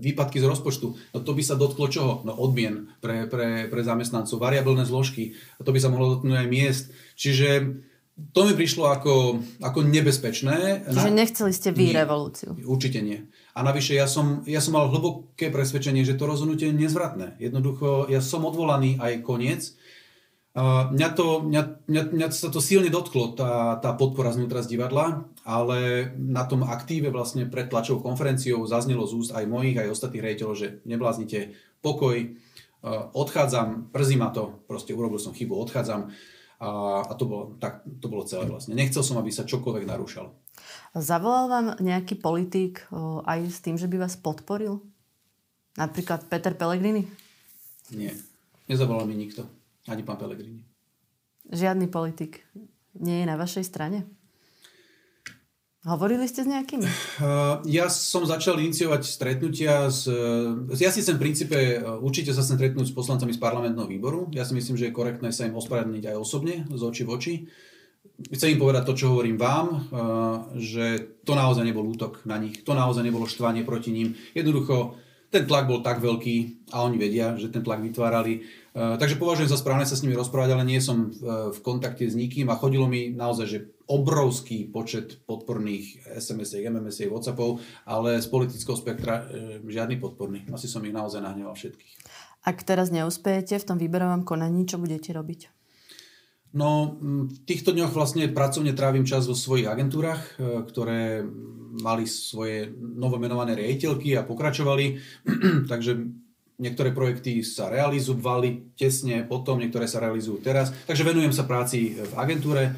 výpadky 0.00 0.40
z 0.40 0.48
rozpočtu. 0.48 0.86
No 1.12 1.18
to 1.20 1.36
by 1.36 1.42
sa 1.44 1.60
dotklo 1.60 1.92
čoho? 1.92 2.24
No 2.24 2.32
odmien 2.32 2.88
pre, 3.04 3.28
pre, 3.28 3.68
pre 3.68 3.80
zamestnancov, 3.84 4.40
variabilné 4.40 4.88
zložky. 4.88 5.36
A 5.60 5.66
to 5.66 5.76
by 5.76 5.78
sa 5.82 5.92
mohlo 5.92 6.16
dotknúť 6.16 6.40
aj 6.40 6.48
miest. 6.48 6.84
Čiže 7.20 7.48
to 8.32 8.48
mi 8.48 8.56
prišlo 8.56 8.88
ako, 8.88 9.44
ako 9.60 9.78
nebezpečné. 9.84 10.88
Čiže 10.88 11.12
nechceli 11.12 11.52
ste 11.52 11.68
vy 11.70 11.92
nie, 11.92 11.94
revolúciu? 11.94 12.56
Určite 12.64 12.98
nie. 13.04 13.28
A 13.58 13.66
navyše 13.66 13.98
ja 13.98 14.06
som, 14.06 14.46
ja 14.46 14.62
som 14.62 14.78
mal 14.78 14.86
hlboké 14.86 15.50
presvedčenie, 15.50 16.06
že 16.06 16.14
to 16.14 16.30
rozhodnutie 16.30 16.70
je 16.70 16.78
nezvratné. 16.78 17.34
Jednoducho, 17.42 18.06
ja 18.06 18.22
som 18.22 18.46
odvolaný 18.46 19.02
aj 19.02 19.26
koniec. 19.26 19.74
Uh, 20.54 20.94
mňa, 20.94 21.08
to, 21.18 21.42
mňa, 21.42 21.62
mňa, 21.90 22.02
mňa 22.14 22.26
sa 22.30 22.50
to 22.54 22.58
silne 22.62 22.90
dotklo, 22.90 23.34
tá, 23.34 23.78
tá 23.78 23.94
podpora 23.94 24.30
znútra 24.30 24.62
z 24.62 24.74
divadla, 24.74 25.26
ale 25.46 26.10
na 26.18 26.46
tom 26.46 26.66
aktíve 26.66 27.14
vlastne 27.14 27.46
pred 27.46 27.70
tlačovou 27.70 28.02
konferenciou 28.02 28.66
zaznelo 28.66 29.06
z 29.06 29.12
úst 29.18 29.30
aj 29.34 29.46
mojich, 29.46 29.78
aj 29.78 29.90
ostatných 29.90 30.24
rejiteľov, 30.24 30.54
že 30.58 30.68
nebláznite, 30.82 31.54
pokoj, 31.78 32.14
uh, 32.14 33.10
odchádzam, 33.14 33.90
przí 33.94 34.18
ma 34.18 34.34
to, 34.34 34.58
proste 34.66 34.94
urobil 34.94 35.22
som 35.22 35.34
chybu, 35.34 35.54
odchádzam 35.62 36.10
a, 36.58 36.68
a 37.06 37.12
to, 37.14 37.24
bolo, 37.26 37.54
tak, 37.62 37.86
to 38.02 38.10
bolo 38.10 38.26
celé 38.26 38.50
vlastne. 38.50 38.74
Nechcel 38.74 39.06
som, 39.06 39.14
aby 39.22 39.30
sa 39.30 39.46
čokoľvek 39.46 39.86
narúšalo. 39.86 40.47
Zavolal 40.96 41.46
vám 41.52 41.66
nejaký 41.84 42.16
politik 42.16 42.88
uh, 42.88 43.20
aj 43.28 43.52
s 43.52 43.58
tým, 43.60 43.76
že 43.76 43.84
by 43.90 44.08
vás 44.08 44.16
podporil? 44.16 44.80
Napríklad 45.76 46.24
Peter 46.32 46.56
Pellegrini? 46.56 47.04
Nie, 47.92 48.16
nezavolal 48.66 49.04
mi 49.04 49.14
nikto. 49.14 49.44
Ani 49.84 50.00
pán 50.04 50.16
Pellegrini. 50.16 50.64
Žiadny 51.48 51.88
politik 51.88 52.44
nie 52.98 53.20
je 53.20 53.26
na 53.28 53.36
vašej 53.36 53.64
strane? 53.68 54.04
Hovorili 55.86 56.28
ste 56.28 56.44
s 56.44 56.50
nejakými? 56.50 56.88
Uh, 57.22 57.62
ja 57.64 57.88
som 57.88 58.26
začal 58.26 58.60
iniciovať 58.60 59.08
stretnutia 59.08 59.88
s... 59.88 60.10
Ja 60.76 60.90
si 60.92 61.00
chcem 61.00 61.16
v 61.16 61.24
princípe, 61.30 61.56
určite 62.02 62.34
sa 62.36 62.44
chcem 62.44 62.60
stretnúť 62.60 62.92
s 62.92 62.96
poslancami 62.96 63.32
z 63.32 63.40
parlamentného 63.40 63.88
výboru. 63.88 64.28
Ja 64.34 64.44
si 64.44 64.52
myslím, 64.52 64.76
že 64.76 64.90
je 64.90 64.96
korektné 64.96 65.32
sa 65.32 65.48
im 65.48 65.56
ospravedlniť 65.56 66.12
aj 66.12 66.16
osobne, 66.16 66.68
z 66.68 66.82
očí 66.82 67.08
v 67.08 67.12
oči. 67.14 67.34
Chcem 68.18 68.58
im 68.58 68.62
povedať 68.62 68.82
to, 68.82 68.98
čo 68.98 69.14
hovorím 69.14 69.38
vám, 69.38 69.66
uh, 69.70 69.78
že 70.58 71.18
to 71.22 71.38
naozaj 71.38 71.62
nebol 71.62 71.86
útok 71.86 72.26
na 72.26 72.34
nich, 72.34 72.66
to 72.66 72.74
naozaj 72.74 73.06
nebolo 73.06 73.30
štvanie 73.30 73.62
proti 73.62 73.94
ním. 73.94 74.18
Jednoducho, 74.34 74.98
ten 75.28 75.44
tlak 75.44 75.68
bol 75.68 75.84
tak 75.84 76.00
veľký 76.00 76.68
a 76.72 76.88
oni 76.88 76.96
vedia, 76.96 77.36
že 77.36 77.52
ten 77.52 77.60
tlak 77.60 77.84
vytvárali. 77.84 78.40
E, 78.40 78.40
takže 78.72 79.20
považujem 79.20 79.52
za 79.52 79.60
správne 79.60 79.84
sa 79.84 79.92
s 79.92 80.00
nimi 80.00 80.16
rozprávať, 80.16 80.56
ale 80.56 80.64
nie 80.64 80.80
som 80.80 81.12
v, 81.12 81.52
v 81.52 81.58
kontakte 81.60 82.08
s 82.08 82.16
nikým 82.16 82.48
a 82.48 82.56
chodilo 82.56 82.88
mi 82.88 83.12
naozaj, 83.12 83.46
že 83.46 83.58
obrovský 83.92 84.72
počet 84.72 85.20
podporných 85.28 86.16
SMS-iek, 86.16 86.72
MMS-iek, 86.72 87.12
Whatsappov, 87.12 87.60
ale 87.84 88.24
z 88.24 88.28
politického 88.32 88.76
spektra 88.76 89.28
žiadny 89.68 90.00
podporný. 90.00 90.48
Asi 90.48 90.64
som 90.64 90.80
ich 90.88 90.96
naozaj 90.96 91.20
nahneval 91.20 91.52
všetkých. 91.52 91.92
Ak 92.48 92.64
teraz 92.64 92.88
neúspejete 92.88 93.60
v 93.60 93.68
tom 93.68 93.76
výberovom 93.76 94.24
konaní, 94.24 94.64
čo 94.64 94.80
budete 94.80 95.12
robiť? 95.12 95.57
No, 96.48 96.96
v 97.28 97.36
týchto 97.44 97.76
dňoch 97.76 97.92
vlastne 97.92 98.24
pracovne 98.32 98.72
trávim 98.72 99.04
čas 99.04 99.28
vo 99.28 99.36
svojich 99.36 99.68
agentúrach, 99.68 100.40
e, 100.40 100.64
ktoré 100.64 101.20
mali 101.84 102.08
svoje 102.08 102.72
novomenované 102.72 103.52
riaditeľky 103.52 104.16
a 104.16 104.24
pokračovali. 104.24 104.96
Takže 105.72 106.08
niektoré 106.56 106.96
projekty 106.96 107.44
sa 107.44 107.68
realizovali 107.68 108.72
tesne 108.80 109.28
potom, 109.28 109.60
niektoré 109.60 109.84
sa 109.84 110.00
realizujú 110.00 110.40
teraz. 110.40 110.72
Takže 110.88 111.04
venujem 111.04 111.36
sa 111.36 111.44
práci 111.44 112.00
v 112.00 112.12
agentúre. 112.16 112.64
E, 112.64 112.72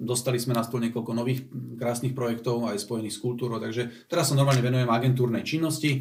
dostali 0.00 0.40
sme 0.40 0.56
na 0.56 0.64
stôl 0.64 0.80
niekoľko 0.88 1.12
nových 1.12 1.44
krásnych 1.76 2.16
projektov 2.16 2.72
aj 2.72 2.80
spojených 2.80 3.14
s 3.14 3.20
kultúrou, 3.20 3.60
takže 3.60 4.08
teraz 4.08 4.32
sa 4.32 4.38
normálne 4.38 4.64
venujem 4.64 4.88
agentúrnej 4.88 5.44
činnosti 5.44 5.92
e, 5.92 6.00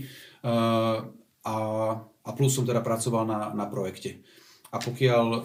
a, 1.43 1.55
a 1.99 2.29
plus 2.31 2.55
som 2.55 2.63
teda 2.63 2.79
pracoval 2.79 3.27
na, 3.27 3.51
na 3.51 3.67
projekte 3.67 4.23
a 4.71 4.79
pokiaľ 4.79 5.25
uh, 5.27 5.41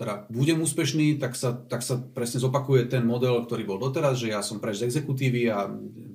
teda 0.00 0.32
budem 0.32 0.56
úspešný, 0.64 1.20
tak 1.20 1.36
sa, 1.36 1.52
tak 1.52 1.84
sa 1.84 2.00
presne 2.00 2.40
zopakuje 2.40 2.88
ten 2.88 3.04
model, 3.04 3.44
ktorý 3.44 3.68
bol 3.68 3.76
doteraz, 3.76 4.16
že 4.16 4.32
ja 4.32 4.40
som 4.40 4.56
preč 4.64 4.80
z 4.80 4.88
exekutívy 4.88 5.52
a 5.52 5.68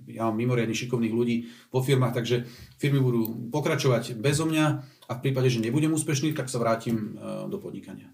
ja 0.09 0.25
mám 0.25 0.41
mimoriadne 0.41 0.73
šikovných 0.73 1.13
ľudí 1.13 1.45
vo 1.69 1.85
firmách, 1.85 2.17
takže 2.17 2.49
firmy 2.81 2.97
budú 2.97 3.53
pokračovať 3.53 4.17
bezo 4.17 4.49
mňa 4.49 4.65
a 5.05 5.11
v 5.13 5.21
prípade, 5.21 5.53
že 5.53 5.61
nebudem 5.61 5.93
úspešný, 5.93 6.33
tak 6.33 6.49
sa 6.49 6.57
vrátim 6.57 7.13
uh, 7.13 7.45
do 7.45 7.61
podnikania. 7.61 8.09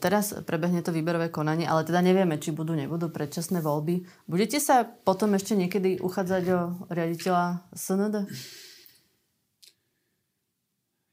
Teraz 0.00 0.32
prebehne 0.48 0.80
to 0.80 0.96
výberové 0.96 1.28
konanie, 1.28 1.68
ale 1.68 1.84
teda 1.84 2.00
nevieme, 2.00 2.40
či 2.40 2.56
budú, 2.56 2.72
nebudú 2.72 3.12
predčasné 3.12 3.60
voľby. 3.60 4.00
Budete 4.24 4.64
sa 4.64 4.88
potom 4.88 5.36
ešte 5.36 5.52
niekedy 5.60 6.00
uchádzať 6.00 6.44
o 6.56 6.60
riaditeľa 6.88 7.68
SND? 7.76 8.32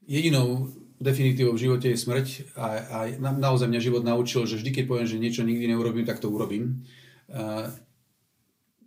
Jedinou 0.08 0.72
definitívou 1.00 1.52
v 1.54 1.68
živote 1.68 1.92
je 1.92 1.98
smrť 2.00 2.26
a, 2.56 2.66
a 2.66 2.98
na, 3.20 3.30
naozaj 3.36 3.68
mňa 3.68 3.80
život 3.84 4.02
naučil, 4.04 4.48
že 4.48 4.56
vždy, 4.56 4.70
keď 4.72 4.84
poviem, 4.88 5.08
že 5.08 5.20
niečo 5.20 5.44
nikdy 5.44 5.68
neurobím, 5.68 6.08
tak 6.08 6.20
to 6.20 6.32
urobím. 6.32 6.84
Uh, 7.28 7.68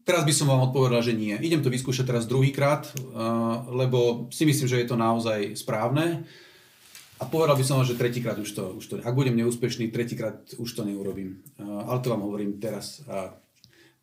teraz 0.04 0.26
by 0.26 0.34
som 0.34 0.50
vám 0.50 0.70
odpovedal, 0.70 1.06
že 1.06 1.14
nie. 1.14 1.38
Idem 1.38 1.62
to 1.62 1.70
vyskúšať 1.70 2.10
teraz 2.10 2.26
druhýkrát, 2.26 2.90
uh, 2.90 3.70
lebo 3.70 4.30
si 4.34 4.46
myslím, 4.50 4.68
že 4.68 4.80
je 4.82 4.88
to 4.90 4.98
naozaj 4.98 5.54
správne. 5.54 6.26
A 7.20 7.28
povedal 7.28 7.60
by 7.60 7.66
som 7.68 7.78
vám, 7.78 7.88
že 7.90 8.00
tretíkrát 8.00 8.40
už 8.40 8.50
to, 8.56 8.64
už 8.80 8.86
to, 8.88 8.94
ak 9.04 9.12
budem 9.12 9.36
neúspešný, 9.36 9.92
tretíkrát 9.92 10.40
už 10.56 10.70
to 10.72 10.88
neurobím. 10.88 11.44
Uh, 11.60 11.86
ale 11.86 12.02
to 12.02 12.10
vám 12.10 12.26
hovorím 12.26 12.58
teraz. 12.58 13.06
A 13.06 13.38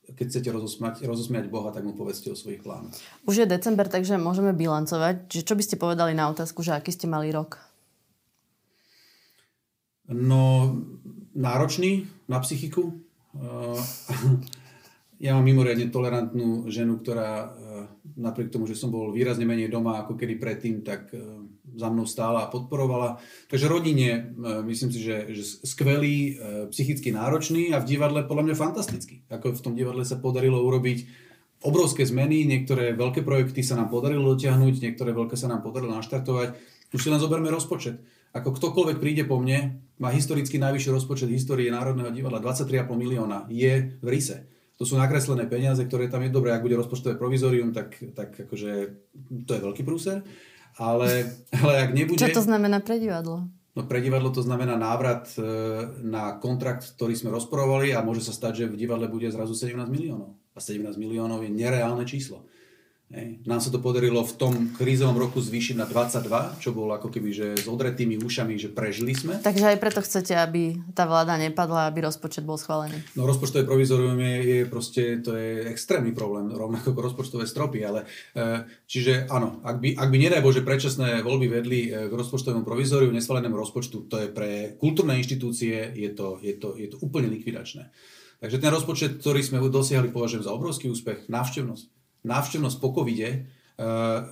keď 0.07 0.27
chcete 0.31 0.49
rozosmiať, 0.55 1.03
rozosmiať 1.03 1.51
Boha, 1.51 1.75
tak 1.75 1.83
mu 1.83 1.91
povedzte 1.99 2.31
o 2.31 2.39
svojich 2.39 2.63
plánoch. 2.63 2.95
Už 3.27 3.43
je 3.43 3.47
december, 3.51 3.91
takže 3.91 4.15
môžeme 4.15 4.55
bilancovať. 4.55 5.27
Čo 5.43 5.59
by 5.59 5.63
ste 5.67 5.83
povedali 5.83 6.15
na 6.15 6.31
otázku, 6.31 6.63
že 6.63 6.79
aký 6.79 6.95
ste 6.95 7.11
mali 7.11 7.35
rok? 7.35 7.59
No, 10.07 10.75
náročný 11.35 12.07
na 12.31 12.39
psychiku. 12.39 12.95
Eh, 13.35 13.81
ja 15.25 15.35
mám 15.35 15.45
mimoriadne 15.45 15.91
tolerantnú 15.91 16.71
ženu, 16.71 17.03
ktorá 17.03 17.31
eh, 17.43 17.49
napriek 18.15 18.55
tomu, 18.55 18.71
že 18.71 18.79
som 18.79 18.95
bol 18.95 19.11
výrazne 19.11 19.43
menej 19.43 19.67
doma 19.67 20.01
ako 20.03 20.15
kedy 20.15 20.39
predtým, 20.39 20.87
tak 20.87 21.11
eh, 21.11 21.21
za 21.77 21.91
mnou 21.93 22.07
stála 22.09 22.47
a 22.47 22.51
podporovala. 22.51 23.21
Takže 23.53 23.69
rodine 23.69 24.33
myslím 24.65 24.89
si, 24.89 25.05
že, 25.05 25.29
že 25.37 25.45
skvelý, 25.61 26.41
psychicky 26.73 27.13
náročný 27.13 27.69
a 27.77 27.85
v 27.85 27.89
divadle 27.93 28.25
podľa 28.25 28.49
mňa 28.49 28.57
fantastický. 28.57 29.29
Ako 29.29 29.53
v 29.53 29.61
tom 29.61 29.75
divadle 29.77 30.01
sa 30.01 30.17
podarilo 30.17 30.65
urobiť 30.65 31.05
obrovské 31.69 32.09
zmeny, 32.09 32.49
niektoré 32.49 32.97
veľké 32.97 33.21
projekty 33.21 33.61
sa 33.61 33.77
nám 33.77 33.93
podarilo 33.93 34.33
dotiahnuť, 34.33 34.73
niektoré 34.89 35.13
veľké 35.13 35.37
sa 35.37 35.53
nám 35.53 35.61
podarilo 35.61 35.93
naštartovať. 36.01 36.57
Už 36.97 37.01
si 37.03 37.13
len 37.13 37.21
zoberme 37.21 37.53
rozpočet 37.53 38.01
ako 38.33 38.51
ktokoľvek 38.57 38.99
príde 38.99 39.25
po 39.29 39.39
mne, 39.39 39.83
má 39.97 40.13
historicky 40.13 40.61
najvyšší 40.61 40.91
rozpočet 40.93 41.29
histórie 41.33 41.73
Národného 41.73 42.13
divadla, 42.13 42.43
23,5 42.43 42.93
milióna, 42.93 43.49
je 43.49 43.97
v 44.01 44.07
RISE. 44.07 44.45
To 44.77 44.85
sú 44.85 45.01
nakreslené 45.01 45.49
peniaze, 45.49 45.81
ktoré 45.81 46.13
tam 46.13 46.21
je 46.21 46.29
dobré, 46.29 46.53
ak 46.53 46.61
bude 46.61 46.77
rozpočtové 46.77 47.17
provizorium, 47.17 47.73
tak, 47.73 47.97
tak 48.13 48.37
akože 48.37 48.93
to 49.49 49.51
je 49.57 49.61
veľký 49.65 49.83
prúser. 49.89 50.21
Ale, 50.77 51.33
ale 51.57 51.73
ak 51.89 51.91
nebude... 51.97 52.21
Čo 52.21 52.37
to 52.37 52.45
znamená 52.45 52.85
pre 52.85 53.01
divadlo? 53.01 53.49
No 53.77 53.85
pre 53.85 54.01
divadlo 54.01 54.33
to 54.33 54.41
znamená 54.41 54.77
návrat 54.77 55.33
e, 55.37 55.41
na 56.01 56.37
kontrakt, 56.41 56.97
ktorý 56.97 57.13
sme 57.13 57.33
rozporovali 57.33 57.93
a 57.93 58.05
môže 58.05 58.25
sa 58.25 58.33
stať, 58.33 58.65
že 58.65 58.69
v 58.73 58.81
divadle 58.81 59.09
bude 59.09 59.29
zrazu 59.29 59.53
17 59.53 59.85
miliónov. 59.89 60.37
A 60.57 60.61
17 60.61 60.97
miliónov 60.97 61.45
je 61.45 61.53
nereálne 61.53 62.09
číslo. 62.09 62.49
Nám 63.47 63.63
sa 63.63 63.71
to 63.71 63.79
podarilo 63.79 64.27
v 64.27 64.35
tom 64.35 64.55
krízovom 64.75 65.15
roku 65.15 65.39
zvýšiť 65.39 65.79
na 65.79 65.87
22, 65.87 66.59
čo 66.59 66.75
bolo 66.75 66.91
ako 66.91 67.07
keby 67.07 67.31
že 67.31 67.47
s 67.55 67.71
odretými 67.71 68.19
ušami, 68.19 68.59
že 68.59 68.75
prežili 68.75 69.15
sme. 69.15 69.39
Takže 69.39 69.63
aj 69.63 69.79
preto 69.79 70.03
chcete, 70.03 70.35
aby 70.35 70.75
tá 70.91 71.07
vláda 71.07 71.39
nepadla, 71.39 71.87
aby 71.87 72.03
rozpočet 72.03 72.43
bol 72.43 72.59
schválený. 72.59 72.99
No 73.15 73.31
rozpočtové 73.31 73.63
provizorium 73.63 74.19
je, 74.19 74.35
je 74.43 74.61
proste, 74.67 75.23
to 75.23 75.39
je 75.39 75.71
extrémny 75.71 76.11
problém, 76.11 76.51
rovnako 76.51 76.99
ako 76.99 77.01
rozpočtové 77.07 77.47
stropy, 77.47 77.87
ale 77.87 78.11
e, 78.35 78.67
čiže 78.91 79.31
áno, 79.31 79.63
ak 79.63 79.79
by, 79.79 79.89
ak 79.95 80.09
by 80.11 80.17
nedaj 80.19 80.43
Bože 80.43 80.67
predčasné 80.67 81.23
voľby 81.23 81.47
vedli 81.47 81.87
e, 81.87 82.11
k 82.11 82.13
rozpočtovému 82.13 82.67
provizoriu, 82.67 83.15
neschválenému 83.15 83.55
rozpočtu, 83.55 84.11
to 84.11 84.19
je 84.19 84.29
pre 84.35 84.75
kultúrne 84.83 85.15
inštitúcie, 85.15 85.95
je 85.95 86.11
to, 86.11 86.43
je 86.43 86.59
to, 86.59 86.75
je 86.75 86.91
to 86.91 86.99
úplne 86.99 87.31
likvidačné. 87.31 87.87
Takže 88.43 88.59
ten 88.59 88.75
rozpočet, 88.75 89.23
ktorý 89.23 89.47
sme 89.47 89.63
dosiahli, 89.63 90.11
považujem 90.11 90.43
za 90.43 90.53
obrovský 90.53 90.91
úspech. 90.93 91.31
Návštevnosť 91.31 91.96
návštevnosť 92.27 92.77
po 92.83 92.91
covide, 92.91 93.29
eh, 93.31 93.85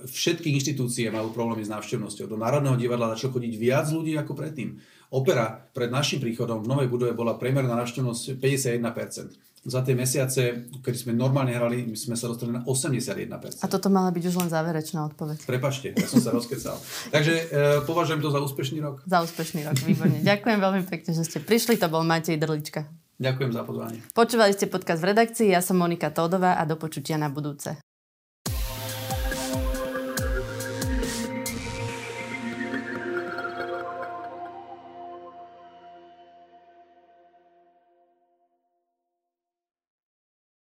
všetky 0.05 0.51
inštitúcie 0.51 1.07
majú 1.07 1.31
problémy 1.31 1.63
s 1.63 1.71
návštevnosťou. 1.71 2.27
Do 2.27 2.37
Národného 2.37 2.75
divadla 2.75 3.15
začalo 3.15 3.39
chodiť 3.39 3.53
viac 3.55 3.87
ľudí 3.89 4.13
ako 4.19 4.35
predtým. 4.35 4.75
Opera 5.15 5.55
pred 5.71 5.87
našim 5.87 6.19
príchodom 6.19 6.65
v 6.65 6.67
novej 6.67 6.87
budove 6.91 7.15
bola 7.15 7.39
priemerná 7.39 7.79
návštevnosť 7.79 8.35
51%. 8.41 9.39
Za 9.65 9.81
tie 9.81 9.97
mesiace, 9.97 10.69
keď 10.85 10.93
sme 10.93 11.17
normálne 11.17 11.49
hrali, 11.49 11.89
my 11.89 11.97
sme 11.97 12.13
sa 12.13 12.29
dostali 12.29 12.53
na 12.53 12.61
81%. 12.69 13.65
A 13.65 13.71
toto 13.71 13.89
mala 13.89 14.13
byť 14.13 14.23
už 14.29 14.35
len 14.45 14.49
záverečná 14.53 15.01
odpoveď. 15.09 15.41
Prepačte, 15.49 15.89
ja 15.97 16.05
som 16.05 16.21
sa 16.21 16.29
rozkecal. 16.29 16.77
Takže 17.15 17.33
e, 17.33 17.43
považujem 17.81 18.21
to 18.21 18.29
za 18.29 18.45
úspešný 18.45 18.77
rok. 18.85 19.01
Za 19.09 19.25
úspešný 19.25 19.65
rok, 19.65 19.81
výborne. 19.81 20.21
Ďakujem 20.21 20.59
veľmi 20.61 20.83
pekne, 20.85 21.11
že 21.17 21.25
ste 21.25 21.41
prišli. 21.41 21.81
To 21.81 21.89
bol 21.89 22.05
Matej 22.05 22.37
Drlička. 22.37 22.85
Ďakujem 23.15 23.51
za 23.55 23.63
pozvanie. 23.63 23.99
Počúvali 24.11 24.51
ste 24.51 24.67
podcast 24.67 24.99
v 24.99 25.15
redakcii, 25.15 25.47
ja 25.55 25.63
som 25.63 25.79
Monika 25.79 26.11
Tódová 26.11 26.59
a 26.59 26.63
do 26.67 26.75
počutia 26.75 27.15
na 27.15 27.31
budúce. 27.31 27.79